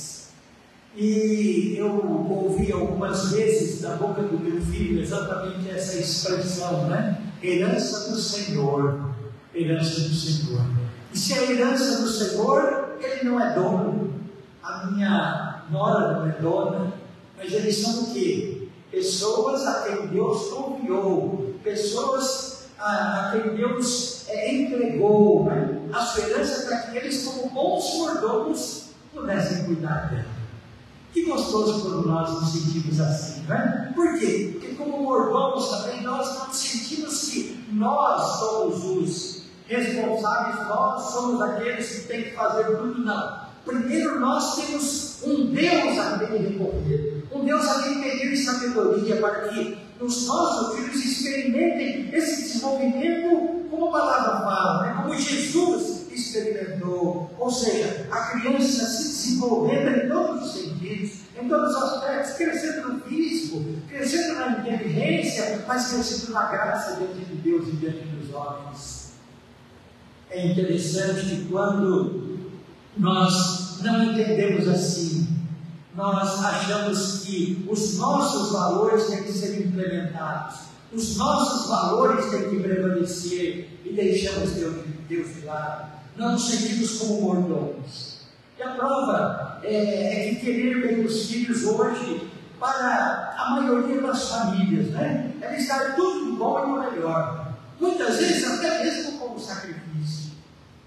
E 0.95 1.75
eu 1.77 2.03
ouvi 2.29 2.71
algumas 2.71 3.31
vezes 3.31 3.81
da 3.81 3.95
boca 3.95 4.23
do 4.23 4.39
meu 4.39 4.59
filho 4.59 4.99
exatamente 5.01 5.69
essa 5.69 5.99
expressão, 5.99 6.87
né? 6.87 7.21
Herança 7.41 8.09
do 8.09 8.17
Senhor. 8.17 9.11
Herança 9.53 10.01
do 10.01 10.13
Senhor. 10.13 10.65
E 11.13 11.17
se 11.17 11.33
é 11.33 11.51
herança 11.51 12.01
do 12.01 12.09
Senhor, 12.09 12.97
ele 12.99 13.29
não 13.29 13.39
é 13.39 13.53
dono. 13.53 14.13
A 14.63 14.87
minha 14.87 15.65
nora 15.69 16.13
não 16.13 16.25
é 16.25 16.31
dona. 16.41 16.93
Mas 17.37 17.53
eles 17.53 17.77
são 17.77 18.03
o 18.03 18.13
quê? 18.13 18.67
Pessoas 18.89 19.67
a 19.67 19.81
quem 19.83 20.07
Deus 20.07 20.47
confiou. 20.49 21.53
Pessoas 21.63 22.46
a, 22.79 23.31
quem 23.31 23.55
Deus 23.55 24.27
é, 24.27 24.53
entregou 24.53 25.45
né, 25.45 25.79
a 25.93 26.03
esperança 26.03 26.67
para 26.67 26.77
que 26.79 26.97
eles, 26.97 27.23
como 27.23 27.49
bons 27.49 27.95
mordomos, 27.95 28.89
pudessem 29.13 29.65
cuidar 29.65 30.09
dela. 30.09 30.37
Que 31.13 31.25
gostoso 31.25 31.81
quando 31.81 32.07
nós 32.07 32.29
nos 32.29 32.51
sentimos 32.51 32.99
assim, 32.99 33.41
né? 33.47 33.91
Por 33.95 34.19
quê? 34.19 34.51
Porque 34.53 34.75
como 34.75 35.01
mordomos 35.01 35.69
também 35.69 36.01
nós 36.03 36.39
não 36.39 36.53
sentimos 36.53 37.29
que 37.29 37.65
nós 37.71 38.39
somos 38.39 38.85
os 38.85 39.43
responsáveis, 39.67 40.67
nós 40.67 41.11
somos 41.11 41.41
aqueles 41.41 41.89
que 41.89 42.07
têm 42.07 42.23
que 42.23 42.31
fazer 42.31 42.77
tudo, 42.77 43.03
não. 43.03 43.47
Primeiro 43.65 44.19
nós 44.19 44.55
temos 44.55 45.23
um 45.23 45.47
Deus 45.47 45.97
a 45.99 46.19
quem 46.19 46.37
recorrer, 46.37 47.25
um 47.31 47.43
Deus 47.43 47.67
a 47.67 47.83
quem 47.83 48.01
pedir 48.01 48.37
sabedoria 48.37 49.17
para 49.17 49.49
que 49.49 49.77
os 49.99 50.27
nossos 50.27 50.75
filhos 50.75 51.03
experimentem 51.03 52.09
esse 52.13 52.43
desenvolvimento 52.43 53.67
como 53.69 53.89
a 53.89 53.91
palavra 53.91 54.39
fala, 54.41 54.83
né? 54.83 55.01
como 55.01 55.17
Jesus 55.17 56.05
experimentou. 56.11 57.31
Ou 57.37 57.51
seja, 57.51 58.07
a 58.11 58.21
criança 58.31 58.85
se 58.85 59.03
desenvolvendo 59.03 59.89
em 59.89 60.09
todos 60.09 60.45
os 60.45 60.53
sentidos, 60.53 61.11
em 61.41 61.47
todos 61.47 61.75
os 61.75 61.83
aspectos, 61.83 62.33
crescendo 62.33 62.93
no 62.93 63.01
físico, 63.01 63.65
crescendo 63.89 64.35
na 64.35 64.59
inteligência, 64.59 65.63
mas 65.67 65.91
crescendo 65.91 66.33
na 66.33 66.45
graça 66.45 66.97
diante 66.97 67.25
de 67.25 67.35
Deus 67.37 67.67
e 67.67 67.71
diante 67.71 68.05
dos 68.05 68.33
homens. 68.33 69.07
É 70.29 70.45
interessante 70.45 71.25
que 71.25 71.45
quando 71.49 72.37
nós 72.97 73.81
não 73.81 74.11
entendemos 74.11 74.67
assim, 74.67 75.16
nós 75.97 76.45
achamos 76.45 77.23
que 77.23 77.65
os 77.67 77.97
nossos 77.97 78.51
valores 78.51 79.07
têm 79.07 79.23
que 79.23 79.33
ser 79.33 79.65
implementados, 79.65 80.59
os 80.93 81.17
nossos 81.17 81.67
valores 81.67 82.29
têm 82.29 82.51
que 82.51 82.59
prevalecer 82.59 83.81
e 83.83 83.93
deixamos 83.93 84.51
Deus, 84.51 84.75
Deus 85.09 85.33
de 85.33 85.45
lado. 85.45 85.91
Não 86.15 86.33
nos 86.33 86.47
sentimos 86.47 86.99
como 86.99 87.21
mordomos. 87.21 88.17
E 88.59 88.61
a 88.61 88.69
prova 88.75 89.59
é, 89.63 90.29
é 90.29 90.35
que 90.35 90.45
querer 90.45 90.87
bem 90.87 91.03
os 91.03 91.25
filhos 91.25 91.63
hoje, 91.63 92.29
para 92.59 93.35
a 93.35 93.49
maioria 93.51 93.99
das 94.01 94.29
famílias, 94.29 94.89
né, 94.89 95.33
é 95.41 95.59
estar 95.59 95.95
tudo 95.95 96.35
bom 96.35 96.59
e 96.59 96.63
o 96.63 96.91
melhor. 96.91 97.53
Muitas 97.79 98.17
vezes 98.17 98.47
até 98.47 98.83
mesmo 98.83 99.17
como 99.17 99.39
sacrifício. 99.39 100.31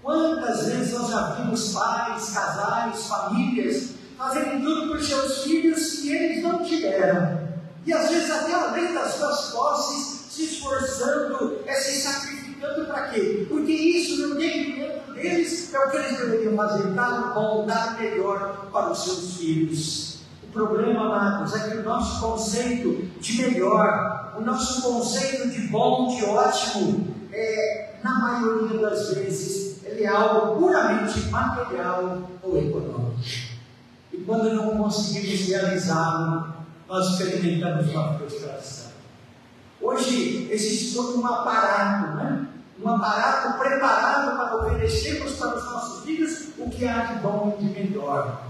Quantas 0.01 0.67
vezes 0.67 0.93
nós 0.93 1.09
já 1.09 1.31
vimos 1.31 1.73
pais, 1.73 2.29
casais, 2.29 3.07
famílias 3.07 3.90
fazerem 4.21 4.61
tudo 4.61 4.87
por 4.87 5.03
seus 5.03 5.43
filhos 5.43 5.99
que 5.99 6.15
eles 6.15 6.43
não 6.43 6.63
tiveram. 6.63 7.41
E 7.85 7.91
às 7.91 8.07
vezes 8.07 8.29
até 8.29 8.53
além 8.53 8.93
das 8.93 9.15
suas 9.15 9.51
posses, 9.51 10.27
se 10.29 10.43
esforçando, 10.43 11.59
é 11.65 11.73
se 11.73 12.01
sacrificando 12.01 12.85
para 12.85 13.07
quê? 13.09 13.47
Porque 13.49 13.71
isso 13.71 14.27
no 14.27 14.35
entendimento 14.35 15.13
deles 15.13 15.73
é 15.73 15.79
o 15.79 15.89
que 15.89 15.97
eles 15.97 16.17
deveriam 16.17 16.55
fazer, 16.55 16.83
dar 16.89 17.33
bom, 17.33 17.65
dar 17.65 17.99
melhor 17.99 18.69
para 18.71 18.91
os 18.91 19.03
seus 19.03 19.37
filhos. 19.37 20.19
O 20.43 20.47
problema, 20.51 21.05
amados, 21.05 21.55
é 21.55 21.69
que 21.69 21.77
o 21.77 21.83
nosso 21.83 22.21
conceito 22.21 23.09
de 23.19 23.41
melhor, 23.41 24.35
o 24.37 24.41
nosso 24.41 24.83
conceito 24.83 25.49
de 25.49 25.61
bom, 25.69 26.15
de 26.15 26.23
ótimo, 26.25 27.07
é, 27.33 27.95
na 28.03 28.19
maioria 28.19 28.79
das 28.79 29.15
vezes, 29.15 29.83
ele 29.83 30.03
é 30.03 30.07
algo 30.07 30.59
puramente 30.59 31.19
material 31.29 32.29
ou 32.43 32.57
econômico. 32.57 33.50
E 34.13 34.17
quando 34.17 34.53
não 34.53 34.77
conseguimos 34.77 35.47
realizá-lo, 35.47 36.53
nós 36.87 37.11
experimentamos 37.11 37.89
uma 37.89 38.13
frustração. 38.15 38.91
Hoje 39.81 40.47
existe 40.51 40.95
todo 40.95 41.19
um 41.19 41.25
aparato, 41.25 42.15
né? 42.15 42.47
um 42.83 42.89
aparato 42.89 43.57
preparado 43.59 44.37
para 44.37 44.57
oferecermos 44.57 45.33
para 45.33 45.57
os 45.57 45.63
nossos 45.65 46.03
filhos 46.03 46.49
o 46.57 46.69
que 46.69 46.85
há 46.85 47.05
de 47.05 47.19
bom 47.19 47.57
e 47.59 47.63
de 47.63 47.79
melhor. 47.79 48.47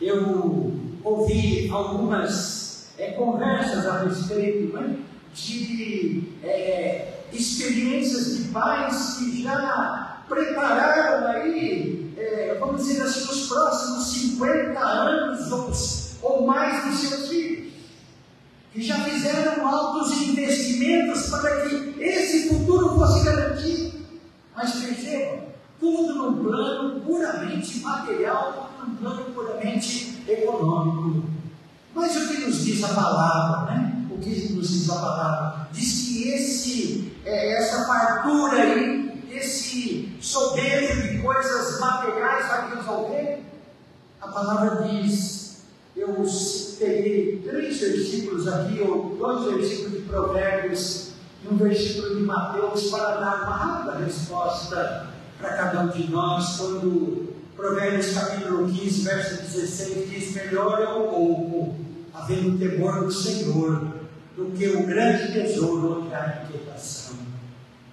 Eu 0.00 0.72
ouvi 1.02 1.68
algumas 1.70 2.88
é, 2.98 3.12
conversas 3.12 3.86
a 3.86 4.04
respeito 4.04 4.76
né, 4.76 4.96
de 5.34 6.24
é, 6.42 7.22
experiências 7.32 8.36
de 8.36 8.44
pais 8.48 9.16
que 9.18 9.42
já 9.42 10.22
prepararam 10.28 11.26
aí 11.28 12.11
é, 12.32 12.56
vamos 12.58 12.86
dizer 12.86 13.02
assim, 13.02 13.26
nos 13.26 13.48
próximos 13.48 14.06
50 14.12 14.80
anos 14.80 15.52
ou, 15.52 15.72
ou 16.22 16.46
mais 16.46 16.84
dos 16.84 17.00
seus 17.00 17.28
filhos. 17.28 17.72
E 18.74 18.82
já 18.82 18.96
fizeram 19.00 19.68
altos 19.68 20.12
investimentos 20.22 21.28
para 21.28 21.60
que 21.60 21.94
esse 22.00 22.48
futuro 22.48 22.94
fosse 22.94 23.24
garantido. 23.24 24.00
Mas 24.56 24.72
percebam, 24.72 25.40
tudo 25.78 26.14
num 26.14 26.42
plano 26.44 27.00
puramente 27.02 27.80
material, 27.80 28.70
num 28.80 28.96
plano 28.96 29.24
puramente 29.34 30.22
econômico. 30.26 31.28
Mas 31.94 32.16
o 32.16 32.28
que 32.28 32.46
nos 32.46 32.64
diz 32.64 32.82
a 32.82 32.94
palavra, 32.94 33.74
né? 33.74 34.06
O 34.10 34.18
que 34.18 34.52
nos 34.54 34.70
diz 34.70 34.88
a 34.88 34.94
palavra? 34.94 35.68
Diz 35.72 36.08
que 36.08 36.28
esse, 36.28 37.12
é, 37.26 37.58
essa 37.58 37.84
fartura 37.84 38.62
aí 38.62 39.01
esse 39.36 40.16
soberbo 40.20 41.02
de 41.02 41.18
coisas 41.18 41.80
materiais 41.80 42.46
vai 42.46 42.76
resolver? 42.76 43.40
A 44.20 44.28
palavra 44.28 44.88
diz, 44.88 45.62
eu 45.96 46.24
peguei 46.78 47.42
três 47.44 47.78
versículos 47.80 48.48
aqui, 48.48 48.80
ou 48.80 49.16
dois 49.16 49.54
versículos 49.54 49.92
de 49.92 50.00
Provérbios, 50.00 51.12
no 51.44 51.52
no 51.52 51.58
versículo 51.58 52.16
de 52.16 52.22
Mateus 52.22 52.90
para 52.90 53.16
dar 53.16 53.42
uma 53.42 53.56
rápida 53.56 54.04
resposta 54.04 55.08
para 55.38 55.56
cada 55.56 55.80
um 55.80 55.88
de 55.88 56.10
nós, 56.10 56.56
quando 56.56 57.34
Provérbios 57.56 58.14
capítulo 58.14 58.72
15, 58.72 59.02
verso 59.02 59.42
16 59.42 60.10
diz: 60.10 60.34
Melhor 60.34 60.80
é 60.80 60.88
o 60.88 61.08
pouco, 61.08 61.76
havendo 62.14 62.58
temor 62.58 63.04
do 63.04 63.12
Senhor, 63.12 63.92
do 64.36 64.46
que 64.56 64.68
o 64.68 64.86
grande 64.86 65.32
tesouro 65.32 66.00
onde 66.00 66.14
há 66.14 66.44
inquietação. 66.44 67.31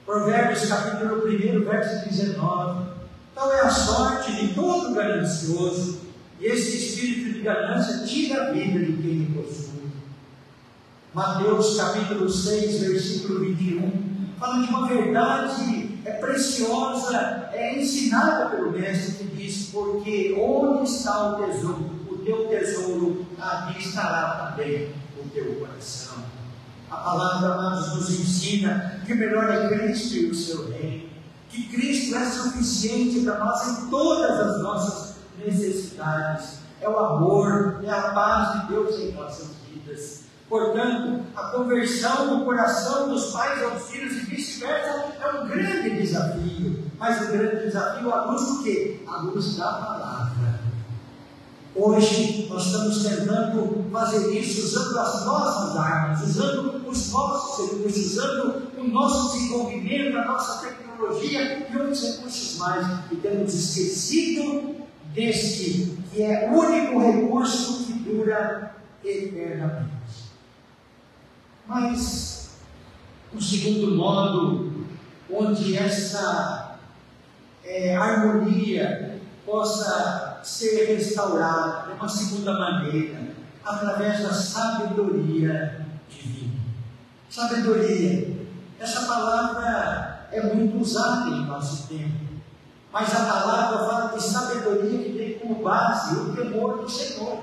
Provérbios 0.09 0.65
capítulo 0.65 1.23
1, 1.23 1.65
verso 1.65 2.09
19. 2.09 2.89
Tal 3.35 3.53
é 3.53 3.61
a 3.61 3.69
sorte 3.69 4.31
de 4.31 4.55
todo 4.55 4.95
ganancioso, 4.95 5.99
e 6.39 6.47
esse 6.47 6.77
espírito 6.77 7.33
de 7.33 7.41
ganância 7.41 8.07
tira 8.07 8.41
a 8.41 8.51
vida 8.51 8.79
de 8.79 8.93
quem 8.93 9.27
o 9.27 9.43
possui. 9.43 9.83
Mateus 11.13 11.77
capítulo 11.77 12.27
6, 12.27 12.79
versículo 12.79 13.41
21, 13.41 14.35
fala 14.39 14.65
de 14.65 14.69
uma 14.69 14.87
verdade 14.87 15.99
é 16.03 16.13
preciosa, 16.13 17.51
é 17.53 17.79
ensinada 17.79 18.49
pelo 18.49 18.71
mestre 18.71 19.13
que 19.13 19.35
diz, 19.35 19.69
porque 19.71 20.35
onde 20.41 20.89
está 20.89 21.33
o 21.33 21.45
tesouro, 21.45 21.91
o 22.09 22.17
teu 22.17 22.47
tesouro, 22.47 23.27
ali 23.39 23.77
estará 23.77 24.55
também 24.55 24.91
o 25.23 25.29
teu 25.29 25.53
coração. 25.59 26.38
A 26.89 26.97
palavra, 26.97 27.53
amados, 27.53 27.95
nos 27.95 28.09
ensina 28.09 29.01
que 29.05 29.13
o 29.13 29.15
melhor 29.15 29.49
é 29.49 29.67
Cristo 29.69 30.15
e 30.15 30.25
o 30.31 30.35
seu 30.35 30.69
reino, 30.69 31.09
que 31.49 31.67
Cristo 31.69 32.15
é 32.15 32.25
suficiente 32.25 33.21
para 33.21 33.37
nós 33.37 33.67
em 33.67 33.89
todas 33.89 34.39
as 34.39 34.61
nossas 34.61 35.15
necessidades. 35.37 36.59
É 36.81 36.89
o 36.89 36.97
amor, 36.97 37.81
é 37.83 37.89
a 37.89 38.11
paz 38.11 38.61
de 38.61 38.67
Deus 38.69 38.97
em 38.99 39.11
nossas 39.11 39.49
vidas. 39.69 40.23
Portanto, 40.47 41.25
a 41.35 41.43
conversão 41.49 42.37
no 42.37 42.45
coração 42.45 43.09
dos 43.09 43.31
pais 43.31 43.61
aos 43.63 43.83
filhos 43.83 44.13
e 44.13 44.25
vice-versa 44.25 45.13
é 45.21 45.41
um 45.41 45.47
grande 45.47 45.91
desafio. 45.91 46.85
Mas 46.97 47.21
o 47.21 47.31
grande 47.31 47.65
desafio 47.65 48.11
à 48.11 48.25
luz 48.25 48.47
do 48.47 48.63
quê? 48.63 49.03
À 49.07 49.17
luz 49.17 49.57
da 49.57 49.73
palavra. 49.73 50.38
Hoje 51.81 52.45
nós 52.49 52.65
estamos 52.65 53.03
tentando 53.03 53.85
fazer 53.89 54.37
isso 54.37 54.65
usando 54.65 54.99
as 54.99 55.25
nossas 55.25 55.77
armas, 55.77 56.21
usando 56.23 56.85
os 56.85 57.09
nossos 57.09 57.71
recursos, 57.71 58.05
usando 58.05 58.63
o 58.77 58.83
nosso 58.83 59.31
desenvolvimento, 59.31 60.17
a 60.17 60.25
nossa 60.25 60.67
tecnologia 60.67 61.69
e 61.71 61.77
outros 61.77 62.03
recursos 62.03 62.57
mais. 62.57 62.85
E 63.09 63.15
temos 63.15 63.53
esquecido 63.53 64.75
deste 65.13 65.97
que 66.11 66.21
é 66.21 66.49
o 66.51 66.59
único 66.59 66.99
recurso 66.99 67.85
que 67.85 67.93
dura 67.93 68.75
eternamente. 69.01 70.25
Mas 71.65 72.49
um 73.33 73.39
segundo 73.39 73.95
modo, 73.95 74.85
onde 75.31 75.77
essa 75.77 76.77
é, 77.63 77.95
harmonia 77.95 79.21
possa 79.45 80.28
ser 80.43 80.95
restaurada 80.95 81.87
de 81.87 81.93
uma 81.93 82.07
segunda 82.07 82.53
maneira, 82.53 83.29
através 83.65 84.21
da 84.21 84.33
sabedoria 84.33 85.85
divina. 86.09 86.59
Sabedoria. 87.29 88.39
Essa 88.79 89.05
palavra 89.05 90.27
é 90.31 90.41
muito 90.53 90.79
usada 90.79 91.29
em 91.29 91.45
nosso 91.45 91.87
tempo. 91.87 92.29
Mas 92.91 93.13
a 93.13 93.25
palavra 93.25 93.85
fala 93.85 94.13
de 94.17 94.23
sabedoria 94.23 95.03
que 95.03 95.17
tem 95.17 95.39
como 95.39 95.63
base 95.63 96.15
o 96.15 96.33
temor 96.33 96.81
do 96.81 96.89
Senhor. 96.89 97.39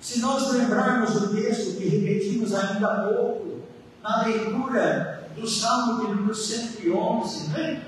Se 0.00 0.20
nós 0.20 0.52
lembrarmos 0.52 1.16
o 1.16 1.34
texto 1.34 1.78
que 1.78 1.88
repetimos 1.88 2.54
ainda 2.54 2.86
há 2.86 3.08
pouco, 3.08 3.62
na 4.02 4.24
leitura 4.24 5.28
do 5.34 5.48
Salmo 5.48 6.00
de 6.00 6.14
número 6.14 6.34
111, 6.34 7.50
né? 7.50 7.82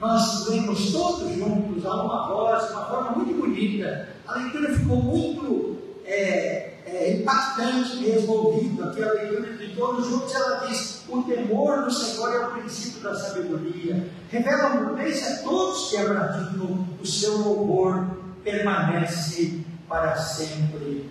Nós 0.00 0.46
lemos 0.48 0.92
todos 0.92 1.34
juntos, 1.34 1.84
a 1.86 2.02
uma 2.02 2.28
voz, 2.28 2.66
de 2.66 2.72
uma 2.72 2.84
forma 2.84 3.10
muito 3.12 3.34
bonita. 3.40 4.08
A 4.26 4.38
leitura 4.38 4.76
ficou 4.76 5.02
muito 5.02 5.78
é, 6.04 6.74
é, 6.86 7.12
impactante 7.14 7.96
mesmo 7.96 8.32
ouvindo 8.32 8.84
aquela 8.84 9.12
leitura 9.14 9.56
de 9.56 9.74
todos 9.74 10.06
juntos. 10.06 10.34
Ela 10.34 10.66
diz: 10.66 11.02
O 11.08 11.22
temor 11.22 11.84
do 11.84 11.90
Senhor 11.90 12.32
é 12.32 12.46
o 12.46 12.50
princípio 12.52 13.00
da 13.00 13.14
sabedoria. 13.14 14.08
Revela 14.30 14.68
a 14.68 14.76
prudência 14.76 15.34
a 15.34 15.42
todos 15.42 15.90
que 15.90 16.04
praticam, 16.04 16.86
o 17.00 17.06
seu 17.06 17.38
louvor 17.38 18.06
permanece 18.44 19.60
para 19.88 20.16
sempre. 20.16 21.10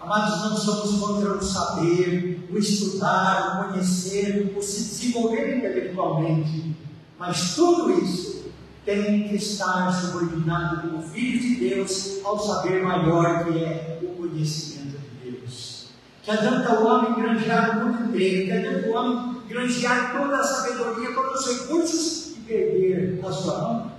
Amados, 0.00 0.50
não 0.50 0.56
somos 0.56 1.00
contra 1.00 1.32
o 1.32 1.42
saber, 1.42 2.46
o 2.50 2.58
estudar, 2.58 3.68
o 3.68 3.72
conhecer, 3.72 4.54
o 4.54 4.62
se 4.62 4.84
desenvolver 4.84 5.56
intelectualmente, 5.56 6.76
mas 7.26 7.54
tudo 7.54 7.92
isso 8.02 8.44
tem 8.84 9.28
que 9.28 9.36
estar 9.36 9.90
subordinado 9.92 10.88
como 10.88 11.02
filho 11.02 11.40
de 11.40 11.54
Deus 11.56 12.20
ao 12.22 12.38
saber 12.38 12.82
maior 12.82 13.44
que 13.44 13.64
é 13.64 14.00
o 14.02 14.08
conhecimento 14.08 14.98
de 14.98 15.30
Deus. 15.30 15.86
Que 16.22 16.30
adianta 16.30 16.80
o 16.80 16.86
homem 16.86 17.14
granjear 17.14 17.78
o 17.78 17.86
mundo 17.86 18.08
inteiro, 18.08 18.44
que 18.44 18.52
adianta 18.52 18.88
o 18.88 18.92
homem 18.92 19.42
granjear 19.48 20.12
toda 20.12 20.36
a 20.36 20.44
sabedoria, 20.44 21.14
todos 21.14 21.46
os 21.46 21.58
recursos 21.60 22.36
e 22.36 22.40
perder 22.40 23.20
a 23.24 23.32
sua 23.32 23.58
mão? 23.58 23.92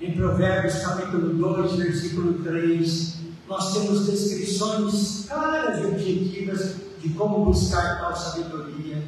Em 0.00 0.12
Provérbios 0.12 0.78
capítulo 0.80 1.34
2, 1.34 1.72
versículo 1.76 2.42
3, 2.42 3.16
nós 3.48 3.72
temos 3.72 4.06
descrições 4.06 5.26
claras 5.26 5.82
e 5.82 5.86
objetivas 5.86 6.76
de 7.00 7.08
como 7.10 7.46
buscar 7.46 7.98
tal 8.00 8.14
sabedoria. 8.14 9.02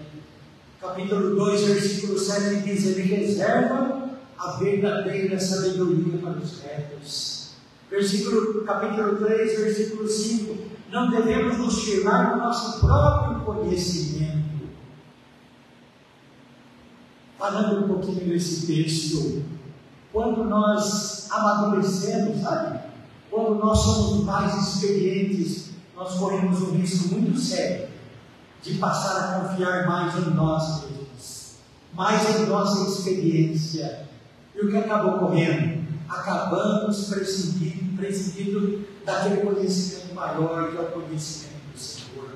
Capítulo 0.83 1.37
2, 1.37 1.61
versículo 1.61 2.19
7 2.19 2.63
diz: 2.63 2.85
Ele 2.87 3.03
reserva 3.03 4.11
a 4.37 4.51
verdadeira 4.57 5.39
sabedoria 5.39 6.19
para 6.19 6.39
os 6.39 6.61
retos. 6.61 7.51
Versículo, 7.89 8.65
capítulo 8.65 9.17
3, 9.25 9.61
versículo 9.61 10.09
5: 10.09 10.57
Não 10.91 11.09
devemos 11.09 11.57
nos 11.59 11.85
firmar 11.85 12.33
no 12.33 12.43
nosso 12.43 12.81
próprio 12.81 13.45
conhecimento. 13.45 14.43
Falando 17.39 17.85
um 17.85 17.89
pouquinho 17.89 18.29
desse 18.29 18.67
texto, 18.67 19.45
quando 20.13 20.43
nós 20.43 21.31
amadurecemos, 21.31 22.41
sabe? 22.43 22.81
Quando 23.31 23.55
nós 23.55 23.79
somos 23.79 24.25
mais 24.25 24.53
experientes, 24.61 25.71
nós 25.95 26.15
corremos 26.15 26.61
um 26.61 26.73
risco 26.73 27.15
muito 27.15 27.39
sério 27.39 27.92
de 28.63 28.75
passar 28.75 29.19
a 29.19 29.41
confiar 29.41 29.87
mais 29.87 30.17
em 30.17 30.31
nós 30.31 30.83
mesmos, 30.83 31.55
mais 31.93 32.39
em 32.39 32.47
nossa 32.47 32.89
experiência. 32.89 34.07
E 34.55 34.65
o 34.65 34.71
que 34.71 34.77
acabou 34.77 35.17
ocorrendo? 35.17 35.83
Acabamos 36.09 37.09
prescindindo, 37.09 37.97
prescindindo 37.97 38.85
daquele 39.05 39.39
conhecimento 39.39 40.15
maior 40.15 40.71
que 40.71 40.77
é 40.77 40.81
o 40.81 40.93
conhecimento 40.93 41.73
do 41.73 41.79
Senhor. 41.79 42.29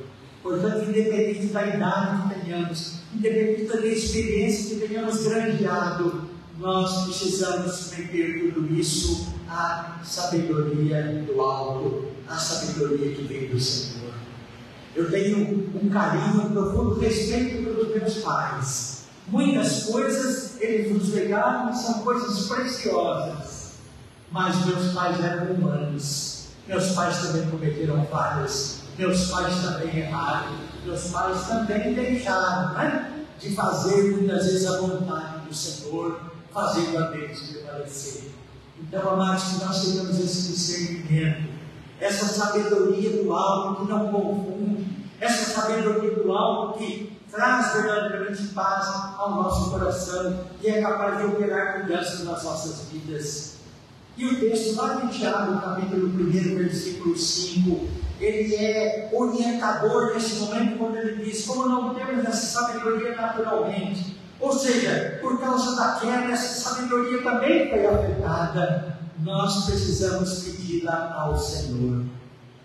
Portanto, 0.43 0.89
independente 0.89 1.47
da 1.47 1.67
idade 1.67 2.35
que 2.35 2.41
tenhamos, 2.41 3.01
independente 3.15 3.65
da 3.65 3.87
experiência 3.87 4.77
que 4.77 4.89
tenhamos 4.89 5.25
grandeado, 5.25 6.27
nós 6.59 7.05
precisamos 7.05 7.73
submeter 7.73 8.55
tudo 8.55 8.75
isso 8.75 9.29
à 9.49 10.01
sabedoria 10.03 11.25
do 11.27 11.41
alto, 11.41 12.07
à 12.27 12.37
sabedoria 12.37 13.15
que 13.15 13.23
vem 13.23 13.49
do 13.49 13.61
Senhor. 13.61 14.15
Eu 14.97 15.11
tenho 15.11 15.71
um 15.75 15.91
carinho, 15.91 16.47
um 16.47 16.51
profundo 16.53 16.99
respeito 16.99 17.63
pelos 17.63 17.95
meus 17.95 18.15
pais. 18.25 19.05
Muitas 19.29 19.85
coisas 19.85 20.59
eles 20.59 20.91
nos 20.91 21.13
legaram 21.13 21.71
são 21.75 22.01
coisas 22.01 22.49
preciosas, 22.49 23.73
mas 24.31 24.65
meus 24.65 24.95
pais 24.95 25.23
eram 25.23 25.53
humanos. 25.53 26.47
Meus 26.67 26.93
pais 26.93 27.19
também 27.19 27.51
cometeram 27.51 28.07
falhas. 28.07 28.85
Meus 28.99 29.31
pais 29.31 29.55
também 29.63 29.99
erraram. 29.99 30.57
Meus 30.87 31.09
pais 31.09 31.47
também 31.47 31.93
deixaram 31.93 32.73
né, 32.75 33.25
de 33.39 33.55
fazer 33.55 34.13
muitas 34.13 34.47
vezes 34.47 34.67
a 34.67 34.81
vontade 34.81 35.47
do 35.47 35.55
Senhor 35.55 36.21
fazendo 36.55 36.97
a 36.97 37.09
deles 37.09 37.39
prevalecer. 37.39 38.31
Então, 38.81 39.11
amados, 39.11 39.43
que 39.45 39.65
nós 39.65 39.85
tenhamos 39.85 40.19
esse 40.19 40.53
discernimento, 40.53 41.56
essa 42.01 42.27
sabedoria 42.27 43.23
do 43.23 43.33
alto 43.33 43.85
que 43.85 43.91
não 43.91 44.09
confunde, 44.09 44.87
essa 45.21 45.61
sabedoria 45.61 46.11
do 46.13 46.33
alto 46.33 46.79
que 46.79 47.17
traz 47.31 47.73
verdadeiramente 47.75 48.49
paz 48.49 48.87
ao 49.19 49.31
nosso 49.37 49.71
coração 49.71 50.41
e 50.63 50.69
é 50.69 50.81
capaz 50.81 51.19
de 51.19 51.27
operar 51.27 51.83
mudanças 51.83 52.25
nas 52.25 52.43
nossas 52.45 52.89
vidas. 52.91 53.57
E 54.17 54.27
o 54.27 54.41
texto 54.41 54.77
lá 54.77 54.95
de 54.95 55.19
Tiago, 55.19 55.61
capítulo 55.61 56.09
1, 56.09 56.57
versículo 56.57 57.17
5, 57.17 57.89
ele 58.19 58.55
é 58.55 59.11
orientador 59.13 60.15
nesse 60.15 60.37
momento 60.37 60.79
quando 60.79 60.97
ele 60.97 61.23
diz: 61.23 61.45
Como 61.45 61.69
não 61.69 61.95
temos 61.95 62.25
essa 62.25 62.61
sabedoria 62.61 63.15
naturalmente, 63.15 64.17
ou 64.41 64.53
seja, 64.53 65.19
por 65.21 65.39
causa 65.39 65.77
da 65.77 66.01
queda, 66.01 66.33
essa 66.33 66.71
sabedoria 66.71 67.23
também 67.23 67.69
foi 67.69 67.87
afetada. 67.87 68.96
Nós 69.21 69.65
precisamos 69.65 70.41
pedi-la 70.41 71.15
ao 71.15 71.39
Senhor. 71.39 72.05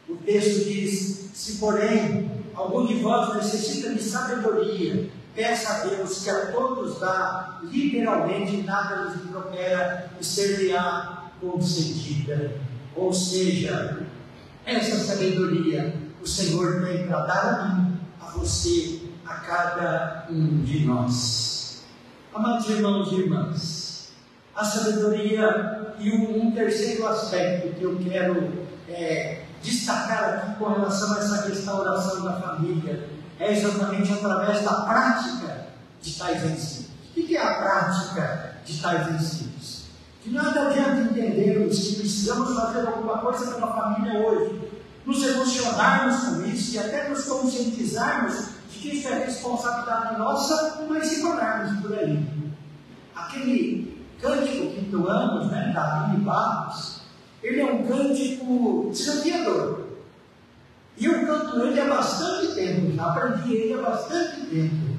O 0.07 0.15
texto 0.17 0.65
diz: 0.65 1.31
se 1.33 1.57
porém 1.57 2.29
algum 2.53 2.85
de 2.85 2.95
vós 2.95 3.35
necessita 3.35 3.93
de 3.93 4.03
sabedoria, 4.03 5.09
peça 5.33 5.73
a 5.73 5.87
Deus 5.87 6.23
que 6.23 6.29
a 6.29 6.51
todos 6.51 6.99
dá, 6.99 7.61
literalmente 7.63 8.57
nada 8.63 9.03
lhes 9.03 9.23
impropera 9.23 10.11
e 10.19 10.25
ser-lhe-á 10.25 11.31
concedida. 11.39 12.59
Ou 12.95 13.13
seja, 13.13 14.05
essa 14.65 14.97
sabedoria 14.99 15.95
o 16.21 16.27
Senhor 16.27 16.85
tem 16.85 17.07
para 17.07 17.25
dar 17.25 17.45
a 17.45 17.75
mim, 17.75 17.97
a 18.19 18.25
você, 18.31 19.01
a 19.25 19.33
cada 19.35 20.27
um 20.29 20.61
de 20.61 20.85
nós. 20.85 21.83
Amados 22.33 22.69
irmãos 22.69 23.11
e 23.11 23.15
irmãs, 23.15 24.11
a 24.55 24.63
sabedoria 24.63 25.80
e 26.01 26.11
um, 26.11 26.51
terceiro 26.51 27.07
aspecto 27.07 27.75
que 27.75 27.83
eu 27.83 27.97
quero 27.99 28.65
é, 28.89 29.43
destacar 29.61 30.23
aqui 30.33 30.55
com 30.59 30.73
relação 30.73 31.13
a 31.13 31.19
essa 31.19 31.47
restauração 31.47 32.23
da 32.23 32.33
família 32.41 33.07
é 33.39 33.53
exatamente 33.53 34.11
através 34.11 34.63
da 34.63 34.81
prática 34.81 35.67
de 36.01 36.13
tais 36.17 36.43
ensinos. 36.43 36.87
O 37.11 37.13
que 37.13 37.37
é 37.37 37.41
a 37.41 37.53
prática 37.55 38.55
de 38.65 38.81
tais 38.81 39.07
ensinos? 39.09 39.83
De 40.23 40.31
nada 40.31 40.69
adianta 40.69 41.01
entendermos 41.01 41.77
que 41.77 41.95
precisamos 41.97 42.55
fazer 42.55 42.87
alguma 42.87 43.19
coisa 43.19 43.51
pela 43.51 43.73
família 43.73 44.19
hoje, 44.19 44.69
nos 45.05 45.23
emocionarmos 45.23 46.23
com 46.23 46.45
isso 46.45 46.75
e 46.75 46.79
até 46.79 47.09
nos 47.09 47.23
conscientizarmos 47.25 48.49
de 48.71 48.79
que 48.79 48.97
isso 48.97 49.07
é 49.07 49.25
responsabilidade 49.25 50.17
nossa, 50.17 50.83
mas 50.87 51.07
se 51.07 51.21
tornarmos 51.21 51.79
por 51.81 51.97
aí. 51.97 52.23
Aquele 53.15 54.00
cântico 54.21 54.71
que 54.71 54.81
entoamos, 54.81 55.51
né, 55.51 55.71
da 55.73 56.05
Aline 56.05 56.23
Barros, 56.23 57.01
ele 57.43 57.61
é 57.61 57.65
um 57.65 57.85
cântico 57.85 58.89
desafiador. 58.91 59.87
E 60.97 61.05
eu 61.05 61.25
canto 61.25 61.61
ele 61.61 61.79
há 61.79 61.85
bastante 61.85 62.53
tempo, 62.53 62.95
já 62.95 63.05
aprendi 63.05 63.53
ele 63.53 63.73
há 63.73 63.81
bastante 63.81 64.45
tempo. 64.45 64.91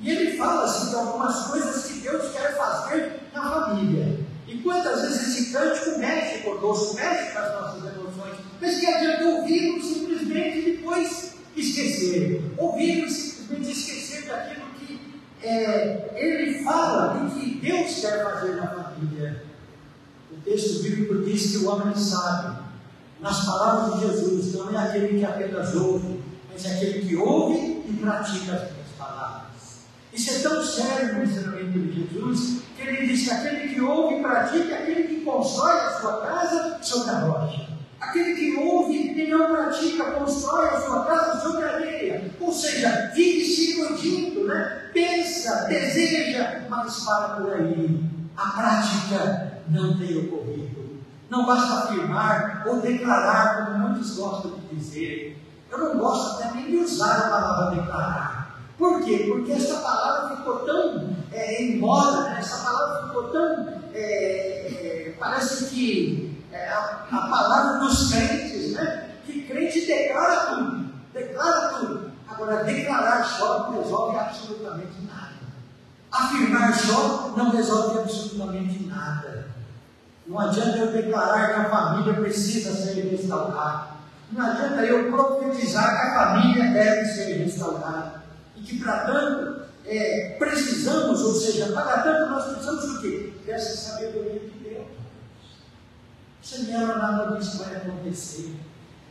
E 0.00 0.10
ele 0.10 0.36
fala 0.36 0.64
assim, 0.64 0.90
de 0.90 0.96
algumas 0.96 1.46
coisas 1.46 1.84
que 1.86 2.00
Deus 2.00 2.32
quer 2.32 2.56
fazer 2.56 3.20
na 3.32 3.50
família. 3.50 4.20
E 4.48 4.58
quantas 4.58 5.02
vezes 5.02 5.28
esse 5.28 5.52
cântico 5.52 5.98
mexe 5.98 6.38
conosco, 6.38 6.96
mexe 6.96 7.32
com 7.32 7.38
as 7.38 7.52
nossas 7.52 7.94
emoções, 7.94 8.36
mas 8.60 8.80
que 8.80 8.86
adianta 8.86 9.24
ouvir 9.24 9.80
simplesmente 9.82 10.70
depois 10.72 11.34
esquecer. 11.56 12.42
Ouvir 12.56 13.08
simplesmente 13.08 13.70
esquecer 13.70 14.26
daquilo 14.26 14.71
é, 15.42 16.10
ele 16.14 16.62
fala 16.62 17.26
e 17.26 17.40
que 17.40 17.54
Deus 17.60 18.00
quer 18.00 18.22
fazer 18.22 18.56
na 18.56 18.68
família. 18.68 19.44
O 20.30 20.36
texto 20.42 20.82
bíblico 20.82 21.22
diz 21.24 21.50
que 21.50 21.58
o 21.58 21.68
homem 21.68 21.94
sabe 21.94 22.62
nas 23.20 23.44
palavras 23.44 24.00
de 24.00 24.06
Jesus, 24.06 24.54
não 24.54 24.70
é 24.70 24.88
aquele 24.88 25.18
que 25.18 25.24
apenas 25.24 25.74
ouve, 25.76 26.20
mas 26.50 26.64
é 26.64 26.74
aquele 26.74 27.06
que 27.06 27.16
ouve 27.16 27.84
e 27.88 27.92
pratica 28.00 28.52
as 28.52 28.72
minhas 28.72 28.88
palavras. 28.98 29.52
Isso 30.12 30.30
é 30.30 30.38
tão 30.40 30.64
sério 30.64 31.14
no 31.14 31.24
ensinamento 31.24 31.78
de 31.78 32.02
Jesus, 32.02 32.62
que 32.76 32.82
ele 32.82 33.06
diz 33.06 33.24
que 33.24 33.30
aquele 33.30 33.74
que 33.74 33.80
ouve 33.80 34.16
e 34.16 34.22
pratica 34.22 34.74
é 34.74 34.82
aquele 34.82 35.02
que 35.04 35.20
constrói 35.20 35.80
a 35.80 36.00
sua 36.00 36.20
casa 36.20 36.78
sobre 36.82 37.10
a 37.10 37.18
rocha. 37.20 37.71
Aquele 38.02 38.34
que 38.34 38.56
ouve 38.56 39.12
e 39.16 39.30
não 39.30 39.46
pratica, 39.46 40.10
constrói 40.10 40.70
a 40.70 40.80
sua 40.80 41.04
casa 41.04 41.40
sobre 41.40 41.64
a 41.64 41.74
areia. 41.74 42.30
Ou 42.40 42.52
seja, 42.52 43.12
vive 43.14 43.44
se 43.44 43.78
iludindo, 43.78 44.44
né? 44.44 44.90
pensa, 44.92 45.66
deseja, 45.68 46.62
mas 46.68 47.04
para 47.04 47.28
por 47.36 47.52
aí. 47.52 48.04
A 48.36 48.50
prática 48.50 49.52
não 49.68 49.96
tem 49.96 50.18
ocorrido. 50.18 51.00
Não 51.30 51.46
basta 51.46 51.84
afirmar 51.84 52.64
ou 52.66 52.80
declarar, 52.80 53.66
como 53.66 53.78
muitos 53.78 54.16
gostam 54.16 54.58
de 54.58 54.74
dizer. 54.76 55.40
Eu 55.70 55.78
não 55.78 55.98
gosto 55.98 56.42
até 56.42 56.54
nem 56.54 56.70
de 56.70 56.76
usar 56.78 57.18
a 57.18 57.30
palavra 57.30 57.76
declarar. 57.76 58.58
Por 58.76 59.04
quê? 59.04 59.26
Porque 59.30 59.52
essa 59.52 59.76
palavra 59.76 60.36
ficou 60.36 60.56
tão 60.66 61.08
é, 61.30 61.62
em 61.62 61.78
moda, 61.78 62.30
né? 62.30 62.36
essa 62.40 62.64
palavra 62.64 63.06
ficou 63.06 63.28
tão. 63.28 63.80
É, 63.94 65.08
é, 65.08 65.14
parece 65.20 65.66
que 65.66 66.31
é 66.62 66.68
a, 66.68 67.06
a, 67.10 67.28
palavra 67.28 67.80
dos 67.80 68.12
crentes, 68.12 68.72
né? 68.72 69.10
Que 69.26 69.42
crente 69.42 69.86
declara 69.86 70.46
tudo, 70.46 70.92
declara 71.12 71.68
tudo. 71.78 72.12
Agora, 72.28 72.64
declarar 72.64 73.24
só 73.24 73.70
não 73.70 73.82
resolve 73.82 74.18
absolutamente 74.18 75.02
nada. 75.02 75.32
Afirmar 76.10 76.74
só 76.74 77.34
não 77.36 77.50
resolve 77.50 77.98
absolutamente 77.98 78.84
nada. 78.84 79.46
Não 80.26 80.38
adianta 80.38 80.78
eu 80.78 80.92
declarar 80.92 81.52
que 81.52 81.60
a 81.60 81.70
família 81.70 82.14
precisa 82.14 82.72
ser 82.72 83.02
restaurada. 83.10 83.92
Não 84.30 84.46
adianta 84.46 84.82
eu 84.82 85.10
profetizar 85.10 86.00
que 86.00 86.06
a 86.06 86.14
família 86.14 86.72
deve 86.72 87.04
ser 87.06 87.44
restaurada. 87.44 88.22
E 88.56 88.62
que, 88.62 88.78
para 88.78 89.04
tanto, 89.04 89.62
é, 89.84 90.36
precisamos, 90.38 91.20
ou 91.20 91.34
seja, 91.34 91.72
para 91.72 92.02
tanto, 92.02 92.30
nós 92.30 92.44
precisamos 92.44 92.94
do 92.94 93.00
quê? 93.00 93.32
Dessa 93.44 93.76
sabedoria 93.76 94.40
de 94.40 94.61
Ela, 96.70 96.96
nada 96.98 97.36
disso 97.36 97.58
vai 97.58 97.76
acontecer. 97.76 98.54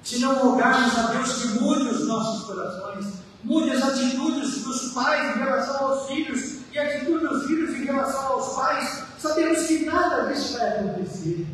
Se 0.03 0.19
não 0.19 0.35
rogarmos 0.35 0.97
a 0.97 1.11
Deus 1.13 1.33
que 1.33 1.47
mude 1.59 1.87
os 1.87 2.05
nossos 2.05 2.45
corações, 2.45 3.05
mude 3.43 3.71
as 3.71 3.81
atitudes 3.81 4.63
dos 4.63 4.91
pais 4.91 5.35
em 5.35 5.39
relação 5.39 5.87
aos 5.87 6.07
filhos 6.07 6.57
e 6.73 6.77
a 6.77 6.83
atitude 6.83 7.25
dos 7.27 7.45
filhos 7.45 7.69
em 7.75 7.85
relação 7.85 8.33
aos 8.33 8.55
pais, 8.55 9.03
sabemos 9.17 9.65
que 9.65 9.85
nada 9.85 10.27
disso 10.27 10.57
vai 10.57 10.79
acontecer. 10.79 11.47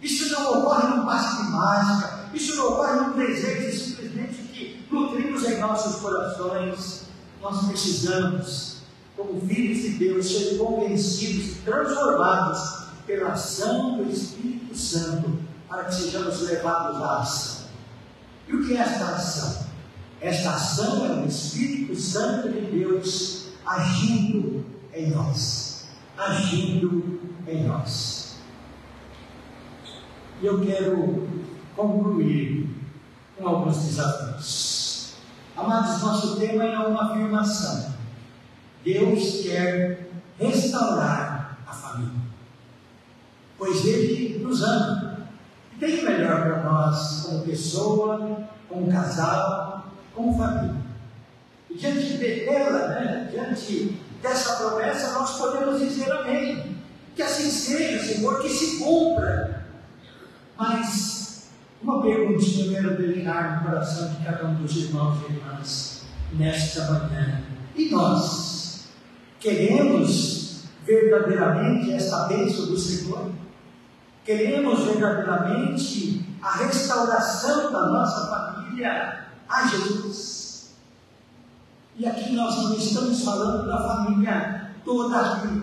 Isso 0.00 0.32
não 0.32 0.60
ocorre 0.60 0.96
num 0.96 1.04
passe 1.04 1.42
de 1.42 1.50
mágica, 1.50 2.30
isso 2.32 2.56
não 2.56 2.68
ocorre 2.68 3.00
num 3.00 3.16
desejo 3.16 3.84
simplesmente 3.84 4.34
que 4.52 4.86
nutrimos 4.90 5.44
em 5.44 5.60
nossos 5.60 6.00
corações. 6.00 7.02
Nós 7.42 7.66
precisamos, 7.66 8.78
como 9.16 9.40
filhos 9.46 9.82
de 9.82 9.90
Deus, 9.90 10.26
ser 10.26 10.56
convencidos 10.56 11.58
transformados 11.64 12.87
pela 13.08 13.32
ação 13.32 13.96
do 13.96 14.10
Espírito 14.10 14.76
Santo 14.76 15.38
para 15.66 15.84
que 15.84 15.94
sejamos 15.94 16.42
levados 16.42 17.02
à 17.02 17.20
ação. 17.20 17.68
E 18.46 18.54
o 18.54 18.66
que 18.66 18.76
é 18.76 18.80
esta 18.80 19.04
ação? 19.06 19.66
Esta 20.20 20.50
ação 20.50 21.06
é 21.06 21.24
o 21.24 21.26
Espírito 21.26 21.96
Santo 21.96 22.50
de 22.50 22.60
Deus 22.60 23.48
agindo 23.66 24.64
em 24.92 25.10
nós. 25.10 25.88
Agindo 26.18 27.20
em 27.46 27.64
nós. 27.64 28.36
E 30.42 30.46
eu 30.46 30.60
quero 30.60 31.28
concluir 31.74 32.68
com 33.36 33.48
alguns 33.48 33.84
desafios. 33.84 35.14
Amados, 35.56 36.02
nosso 36.02 36.36
tema 36.36 36.64
é 36.64 36.78
uma 36.78 37.10
afirmação. 37.10 37.94
Deus 38.84 39.42
quer 39.42 40.10
restaurar 40.38 41.58
a 41.66 41.72
família, 41.72 42.27
pois 43.58 43.84
Ele 43.84 44.38
nos 44.38 44.62
ama. 44.62 45.18
E 45.74 45.78
tem 45.78 46.00
o 46.00 46.04
melhor 46.04 46.42
para 46.42 46.62
nós 46.62 47.22
como 47.26 47.44
pessoa, 47.44 48.48
como 48.68 48.90
casal, 48.90 49.92
como 50.14 50.38
família. 50.38 50.76
E 51.68 51.74
diante 51.74 52.16
dela, 52.16 52.88
né, 52.88 53.28
diante 53.30 54.00
dessa 54.22 54.56
promessa, 54.56 55.12
nós 55.12 55.36
podemos 55.38 55.80
dizer 55.80 56.10
amém. 56.10 56.78
Que 57.14 57.22
assim 57.22 57.50
seja, 57.50 58.14
Senhor, 58.14 58.40
que 58.40 58.48
se 58.48 58.78
cumpra. 58.78 59.66
Mas 60.56 61.48
uma 61.82 62.02
perguntinha 62.02 62.66
eu 62.66 62.72
quero 62.72 62.96
deixar 62.96 63.56
no 63.60 63.68
coração 63.68 64.10
de 64.10 64.24
cada 64.24 64.46
um 64.46 64.54
dos 64.54 64.76
irmãos 64.76 65.18
e 65.22 65.32
irmãs 65.32 66.02
nesta 66.32 66.90
manhã. 66.90 67.42
E 67.76 67.90
nós 67.90 68.88
queremos 69.38 70.62
verdadeiramente 70.84 71.92
esta 71.92 72.26
bênção 72.28 72.66
do 72.66 72.78
Senhor? 72.78 73.30
Queremos 74.28 74.80
verdadeiramente 74.80 76.22
a 76.42 76.58
restauração 76.58 77.72
da 77.72 77.86
nossa 77.86 78.26
família 78.26 79.24
a 79.48 79.66
Jesus? 79.66 80.74
E 81.96 82.06
aqui 82.06 82.34
nós 82.34 82.54
não 82.62 82.74
estamos 82.74 83.24
falando 83.24 83.66
da 83.66 83.78
família 83.78 84.70
toda 84.84 85.18
aqui, 85.18 85.62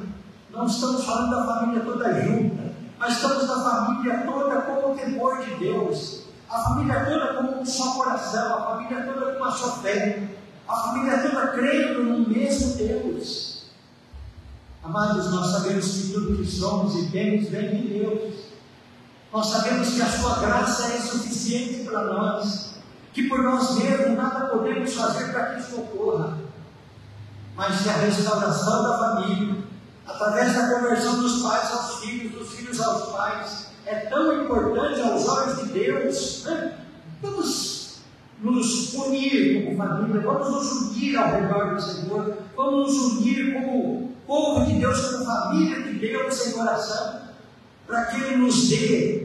não 0.51 0.65
estamos 0.65 1.03
falando 1.03 1.29
da 1.29 1.45
família 1.45 1.81
toda 1.83 2.23
junta, 2.23 2.73
mas 2.97 3.17
estamos 3.17 3.47
da 3.47 3.63
família 3.63 4.23
toda 4.25 4.61
com 4.61 4.93
o 4.93 4.95
temor 4.95 5.45
de 5.45 5.55
Deus, 5.57 6.21
a 6.49 6.57
família 6.63 7.05
toda 7.05 7.33
com 7.35 7.61
um 7.61 7.65
só 7.67 7.93
coração, 7.93 8.51
a 8.51 8.61
família 8.61 9.03
toda 9.03 9.33
com 9.33 9.43
uma 9.43 9.51
só 9.51 9.75
fé, 9.83 10.27
a 10.67 10.75
família 10.75 11.19
toda 11.19 11.49
crendo 11.49 12.03
no 12.03 12.27
mesmo 12.27 12.77
Deus. 12.77 13.65
Amados, 14.83 15.31
nós 15.31 15.51
sabemos 15.51 15.85
que 15.85 16.13
tudo 16.13 16.37
que 16.37 16.45
somos 16.49 16.95
e 16.95 17.11
temos 17.11 17.49
vem 17.49 17.69
de 17.69 17.87
Deus. 17.99 18.44
Nós 19.35 19.47
sabemos 19.47 19.89
que 19.89 20.01
a 20.01 20.07
sua 20.07 20.39
graça 20.39 20.93
é 20.93 20.97
suficiente 20.97 21.83
para 21.83 22.05
nós, 22.05 22.75
que 23.11 23.27
por 23.27 23.43
nós 23.43 23.75
mesmos 23.75 24.15
nada 24.15 24.45
podemos 24.45 24.93
fazer 24.93 25.33
para 25.33 25.47
que 25.47 25.59
isso 25.59 25.75
ocorra. 25.75 26.37
Mas 27.53 27.81
que 27.81 27.89
a 27.89 27.97
restauração 27.97 28.83
da 28.83 28.97
família, 28.97 29.57
através 30.07 30.55
da 30.55 30.69
conversão 30.69 31.19
dos 31.19 31.41
pais 31.41 31.69
aos 31.69 31.99
filhos, 31.99 32.31
dos 32.31 32.53
filhos 32.53 32.79
aos 32.79 33.11
pais, 33.11 33.71
é 33.85 33.95
tão 34.05 34.41
importante 34.41 35.01
aos 35.01 35.27
olhos 35.27 35.57
de 35.63 35.65
Deus. 35.73 36.45
Né? 36.45 36.77
Vamos 37.21 37.97
nos 38.39 38.93
unir 38.93 39.65
como 39.65 39.77
família, 39.77 40.21
vamos 40.21 40.49
nos 40.49 40.71
unir 40.71 41.17
ao 41.17 41.31
redor 41.31 41.75
do 41.75 41.81
Senhor, 41.81 42.37
vamos 42.55 42.93
nos 42.93 43.11
unir 43.17 43.53
como 43.53 44.13
povo 44.25 44.65
de 44.65 44.79
Deus, 44.79 45.11
como 45.11 45.25
família 45.25 45.81
de 45.81 45.99
Deus 45.99 46.47
em 46.47 46.57
oração, 46.57 47.19
para 47.85 48.05
que 48.05 48.21
Ele 48.21 48.37
nos 48.37 48.69
dê 48.69 49.24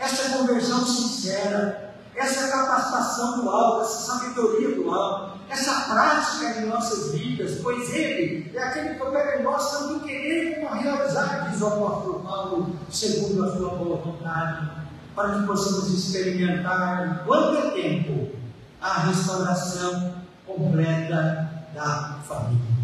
essa 0.00 0.38
conversão 0.38 0.84
sincera, 0.86 1.94
essa 2.16 2.48
capacitação 2.48 3.40
do 3.40 3.50
alto, 3.50 3.82
essa 3.82 4.12
sabedoria 4.12 4.74
do 4.74 4.90
alto, 4.90 5.38
essa 5.48 5.92
prática 5.92 6.60
em 6.60 6.66
nossas 6.66 7.12
vidas, 7.12 7.58
pois 7.62 7.92
Ele 7.92 8.50
é 8.54 8.62
aquele 8.62 8.94
que 8.94 9.02
opera 9.02 9.38
em 9.38 9.42
nós 9.42 9.70
tanto 9.70 10.00
querer 10.00 10.60
como 10.60 10.80
realizar, 10.80 11.50
diz 11.50 11.60
o 11.60 11.66
apóstolo 11.66 12.20
Paulo, 12.20 12.76
segundo 12.90 13.44
a 13.44 13.56
sua 13.56 13.70
boa 13.70 13.96
vontade, 13.98 14.70
para 15.14 15.34
que 15.34 15.46
possamos 15.46 15.92
experimentar, 15.92 17.24
quanto 17.26 17.58
é 17.58 17.70
tempo, 17.72 18.30
a 18.80 19.00
restauração 19.00 20.14
completa 20.46 21.66
da 21.74 22.20
família. 22.26 22.79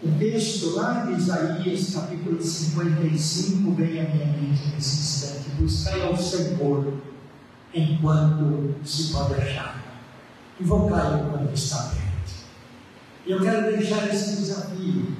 O 0.00 0.12
texto 0.16 0.76
lá 0.76 1.06
de 1.06 1.14
Isaías, 1.14 1.92
capítulo 1.92 2.40
55, 2.40 3.72
vem 3.72 4.00
à 4.00 4.08
minha 4.08 4.26
mente 4.26 4.68
nesse 4.72 4.96
instante. 4.96 5.50
Buscai 5.58 6.02
ao 6.02 6.16
Senhor 6.16 6.94
enquanto 7.74 8.76
se 8.84 9.12
pode 9.12 9.34
achar. 9.34 9.82
Invocai-o 10.60 11.30
quando 11.30 11.52
está 11.52 11.78
perto. 11.78 12.32
E 13.26 13.32
eu 13.32 13.40
quero 13.40 13.76
deixar 13.76 14.06
esse 14.06 14.36
desafio 14.36 15.16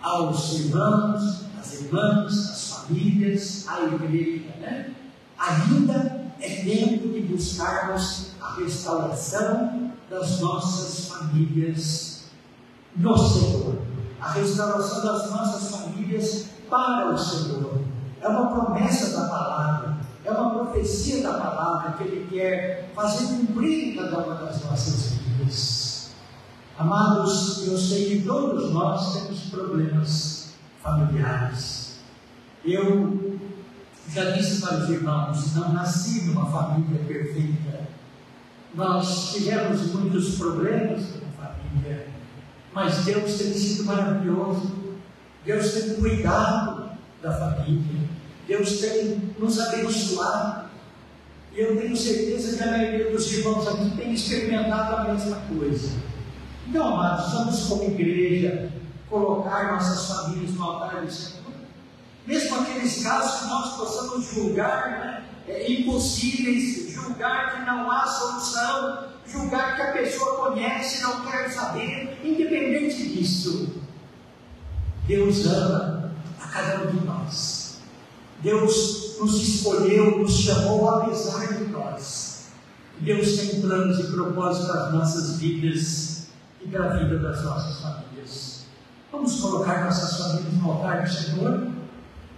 aos 0.00 0.60
irmãos, 0.60 1.46
às 1.58 1.80
irmãs, 1.80 2.50
às 2.50 2.68
famílias, 2.68 3.66
à 3.66 3.82
igreja, 3.82 4.54
né? 4.60 4.94
Ainda 5.36 6.32
é 6.38 6.48
tempo 6.62 7.08
de 7.08 7.20
buscarmos 7.22 8.30
a 8.40 8.54
restauração 8.54 9.92
das 10.08 10.38
nossas 10.38 11.08
famílias 11.08 12.26
no 12.96 13.18
Senhor. 13.18 13.89
A 14.20 14.32
restauração 14.32 15.04
das 15.04 15.30
nossas 15.30 15.70
famílias 15.70 16.46
para 16.68 17.12
o 17.12 17.18
Senhor. 17.18 17.80
É 18.20 18.28
uma 18.28 18.48
promessa 18.48 19.18
da 19.18 19.28
palavra, 19.28 19.96
é 20.24 20.30
uma 20.30 20.50
profecia 20.50 21.22
da 21.22 21.34
palavra 21.34 21.92
que 21.92 22.04
Ele 22.04 22.28
quer 22.30 22.92
fazer 22.94 23.26
cumprir 23.26 23.88
em 23.88 23.96
cada 23.96 24.18
uma 24.18 24.34
das 24.34 24.62
nossas 24.64 25.12
vidas. 25.12 26.10
Amados, 26.78 27.66
eu 27.66 27.76
sei 27.78 28.10
que 28.10 28.26
todos 28.26 28.72
nós 28.72 29.14
temos 29.14 29.40
problemas 29.50 30.50
familiares. 30.82 31.98
Eu 32.64 33.38
já 34.08 34.32
disse 34.32 34.60
para 34.60 34.78
os 34.78 34.90
irmãos, 34.90 35.54
não 35.54 35.72
nasci 35.72 36.26
numa 36.26 36.46
família 36.46 37.04
perfeita. 37.04 37.88
Nós 38.74 39.32
tivemos 39.32 39.92
muitos 39.94 40.36
problemas 40.36 41.04
como 41.06 41.32
família, 41.32 42.08
mas 42.72 43.04
Deus 43.04 43.38
tem 43.38 43.52
sido 43.52 43.84
maravilhoso. 43.84 44.78
Deus 45.44 45.72
tem 45.72 45.94
cuidado 45.94 46.90
da 47.22 47.32
família. 47.32 48.08
Deus 48.46 48.80
tem 48.80 49.34
nos 49.38 49.58
abençoado. 49.58 50.70
E 51.52 51.60
eu 51.60 51.76
tenho 51.80 51.96
certeza 51.96 52.56
que 52.56 52.62
a 52.62 52.70
maioria 52.70 53.10
dos 53.10 53.32
irmãos 53.32 53.66
aqui 53.66 53.96
tem 53.96 54.12
experimentado 54.12 54.96
a 54.96 55.12
mesma 55.12 55.36
coisa. 55.48 55.90
Então, 56.68 56.86
amados, 56.86 57.32
vamos 57.32 57.60
como 57.64 57.84
igreja 57.84 58.70
colocar 59.08 59.72
nossas 59.72 60.06
famílias 60.06 60.54
no 60.54 60.62
altar 60.62 61.04
do 61.04 61.10
Senhor 61.10 61.40
mesmo 62.30 62.60
aqueles 62.60 63.02
casos 63.02 63.40
que 63.40 63.46
nós 63.48 63.76
possamos 63.76 64.32
julgar 64.32 64.90
né, 64.90 65.24
é, 65.50 65.72
impossíveis, 65.72 66.92
julgar 66.92 67.56
que 67.56 67.66
não 67.66 67.90
há 67.90 68.06
solução, 68.06 69.08
julgar 69.26 69.76
que 69.76 69.82
a 69.82 69.92
pessoa 69.92 70.48
conhece 70.48 70.98
e 70.98 71.02
não 71.02 71.20
quer 71.26 71.50
saber, 71.50 72.18
independente 72.24 73.08
disso, 73.08 73.74
Deus 75.06 75.44
ama 75.46 76.12
a 76.40 76.46
cada 76.46 76.84
um 76.84 76.90
de 76.92 77.04
nós. 77.04 77.80
Deus 78.42 79.18
nos 79.18 79.42
escolheu, 79.42 80.18
nos 80.18 80.38
chamou 80.38 80.88
apesar 80.88 81.58
de 81.58 81.64
nós. 81.64 82.50
Deus 83.00 83.36
tem 83.36 83.60
planos 83.60 83.98
e 83.98 84.12
propósitos 84.12 84.70
para 84.70 84.86
as 84.86 84.92
nossas 84.92 85.38
vidas 85.38 86.28
e 86.62 86.68
para 86.68 86.84
a 86.84 86.96
vida 86.96 87.18
das 87.18 87.42
nossas 87.44 87.80
famílias. 87.80 88.66
Vamos 89.10 89.40
colocar 89.40 89.84
nossas 89.84 90.16
famílias 90.16 90.54
no 90.54 90.70
altar 90.70 91.02
do 91.02 91.10
Senhor? 91.10 91.68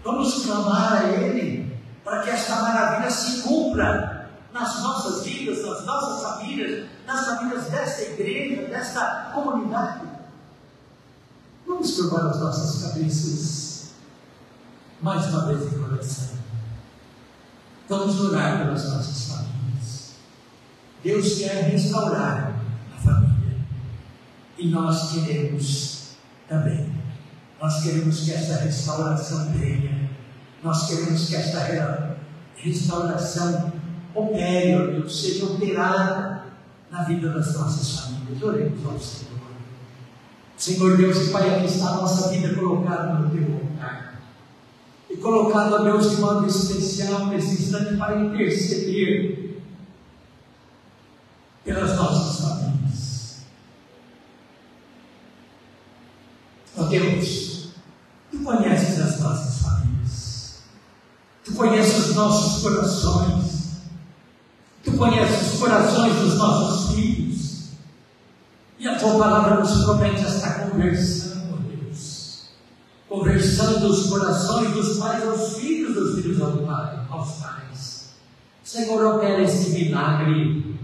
Vamos 0.05 0.45
clamar 0.45 1.05
a 1.05 1.13
Ele 1.13 1.62
para 2.05 2.23
que 2.23 2.31
esta 2.31 2.57
maravilha 2.57 3.11
se 3.11 3.43
cumpra 3.43 4.31
nas 4.53 4.83
nossas 4.83 5.25
vidas, 5.25 5.65
nas 5.65 5.85
nossas 5.85 6.23
famílias, 6.23 6.89
nas 7.07 7.25
famílias 7.25 7.65
desta 7.67 8.03
igreja, 8.03 8.69
desta 8.69 9.31
comunidade. 9.35 10.07
Vamos 11.67 11.97
curvar 11.97 12.27
as 12.27 12.41
nossas 12.41 12.83
cabeças 12.83 13.73
mais 15.01 15.27
uma 15.27 15.47
vez 15.47 15.73
em 15.73 15.79
coração. 15.79 16.39
Vamos 17.89 18.21
orar 18.21 18.59
pelas 18.59 18.85
nossas 18.85 19.25
famílias. 19.29 20.13
Deus 21.03 21.39
quer 21.39 21.71
restaurar 21.71 22.55
a 22.97 23.01
família 23.01 23.59
e 24.57 24.69
nós 24.69 25.13
queremos 25.13 26.17
também. 26.49 26.93
Nós 27.61 27.83
queremos 27.83 28.21
que 28.21 28.33
esta 28.33 28.57
restauração 28.65 29.53
venha. 29.53 29.92
Nós 30.63 30.87
queremos 30.87 31.29
que 31.29 31.37
esta 31.37 32.17
restauração 32.57 33.73
opere, 34.15 34.75
ó 34.77 34.87
Deus, 34.87 35.21
seja 35.21 35.47
operada 35.47 36.45
na 36.91 37.03
vida 37.05 37.31
das 37.31 37.55
nossas 37.55 38.01
famílias. 38.01 38.43
Oremos 38.43 38.87
ao 38.87 38.99
Senhor. 38.99 39.33
Senhor 40.57 40.97
Deus 40.97 41.29
e 41.29 41.31
Pai, 41.31 41.57
aqui 41.57 41.67
está 41.67 41.89
a 41.89 41.97
nossa 41.97 42.29
vida 42.29 42.55
colocada 42.55 43.15
no 43.15 43.31
teu 43.31 43.55
altar. 43.55 44.21
E 45.11 45.17
colocado, 45.17 45.77
a 45.77 45.83
Deus, 45.83 46.11
de 46.11 46.17
modo 46.19 46.47
especial 46.47 47.27
nesse 47.27 47.63
instante 47.63 47.97
para 47.97 48.21
interceder 48.21 49.61
pelas 51.65 51.97
nossas 51.97 52.41
famílias. 52.41 53.43
Ó 56.77 56.85
Deus, 56.85 57.53
Tu 58.33 58.43
conheces 58.43 58.99
as 58.99 59.21
nossas 59.21 59.59
famílias. 59.61 60.63
Tu 61.45 61.52
conheces 61.63 62.09
os 62.09 62.15
nossos 62.17 62.63
corações. 62.63 63.73
Tu 64.83 64.93
conheces 64.93 65.55
os 65.55 65.61
corações 65.61 66.15
dos 66.17 66.35
nossos 66.37 66.95
filhos. 66.95 67.69
E 68.79 68.89
a 68.89 68.99
tua 68.99 69.17
palavra 69.17 69.61
nos 69.61 69.85
promete 69.85 70.25
esta 70.25 70.67
conversão, 70.67 71.43
ó 71.53 71.57
Deus. 71.69 72.49
Conversão 73.09 73.81
dos 73.81 74.07
corações 74.09 74.73
dos 74.73 74.99
pais 74.99 75.27
aos 75.27 75.57
filhos, 75.59 75.95
dos 75.95 76.21
filhos 76.21 76.41
aos 76.41 76.61
pais. 76.63 76.93
Senhor, 78.65 79.17
opera 79.17 79.43
esse 79.43 79.71
milagre 79.71 80.79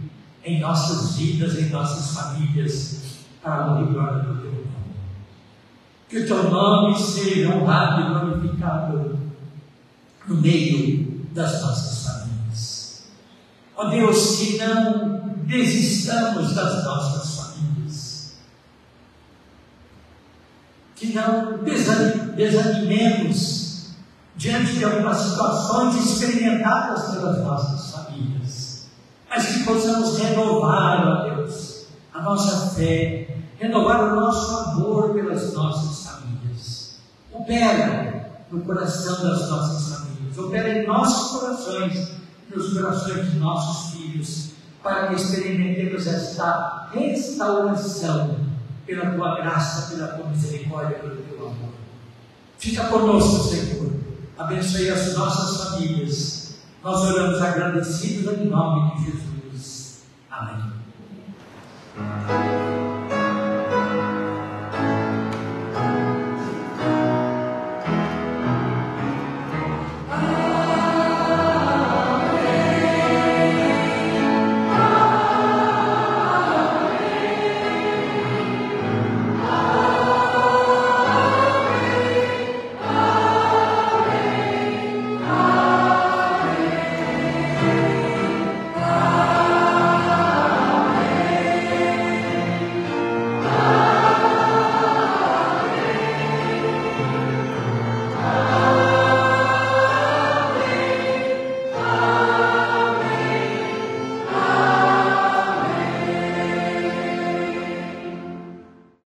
em 0.45 0.61
nossas 0.61 1.17
vidas, 1.17 1.59
em 1.59 1.71
nossas 1.71 2.15
famílias, 2.15 2.99
para 3.43 3.65
a 3.65 3.83
glória 3.83 4.23
do 4.25 4.41
teu 4.43 4.49
que 6.09 6.19
o 6.21 6.27
teu 6.27 6.51
nome 6.51 6.99
seja 6.99 7.55
honrado 7.55 8.01
e 8.01 8.07
glorificado 8.07 9.18
no 10.29 10.37
meio 10.37 11.27
das 11.33 11.63
nossas 11.63 12.05
famílias. 12.05 13.03
Ó 13.77 13.89
Deus, 13.89 14.37
que 14.37 14.59
não 14.59 15.19
desistamos 15.47 16.55
das 16.55 16.85
nossas 16.85 17.35
famílias, 17.37 18.35
que 20.95 21.15
não 21.15 21.59
desanimemos 22.37 23.59
diante 24.37 24.75
de 24.75 24.85
algumas 24.85 25.17
situações 25.17 25.97
experimentadas 25.97 27.15
pelas 27.15 27.39
nossas 27.39 27.91
famílias, 27.91 28.87
mas 29.29 29.47
que 29.47 29.65
possamos 29.65 30.19
renovar, 30.19 31.07
ó 31.07 31.35
Deus, 31.35 31.87
a 32.13 32.23
nossa 32.23 32.75
fé, 32.75 33.37
renovar 33.59 34.13
o 34.13 34.17
nosso 34.17 34.57
amor 34.57 35.15
pelas 35.15 35.53
nossas 35.53 36.07
famílias. 36.07 36.99
Opera 37.33 38.45
no 38.51 38.63
coração 38.63 39.23
das 39.23 39.49
nossas 39.51 39.89
famílias, 39.89 40.08
opera 40.41 40.83
em 40.83 40.87
nossos 40.87 41.41
corações, 41.41 42.13
nos 42.55 42.73
corações 42.73 43.33
de 43.33 43.39
nossos 43.39 43.93
filhos, 43.93 44.51
para 44.83 45.09
que 45.09 45.15
experimentemos 45.17 46.07
esta 46.07 46.89
restauração 46.93 48.37
pela 48.87 49.11
tua 49.11 49.37
graça, 49.37 49.95
pela 49.95 50.09
tua 50.09 50.31
misericórdia, 50.31 50.99
pelo 50.99 51.17
teu 51.17 51.47
amor. 51.47 51.71
Fica 52.59 52.85
conosco, 52.85 53.49
Senhor. 53.49 53.93
Abençoe 54.39 54.91
as 54.91 55.15
nossas 55.17 55.71
famílias. 55.71 56.59
Nós 56.83 57.01
oramos 57.03 57.43
agradecidos 57.43 58.39
em 58.39 58.47
nome 58.47 58.97
de 58.97 59.05
Jesus. 59.07 59.38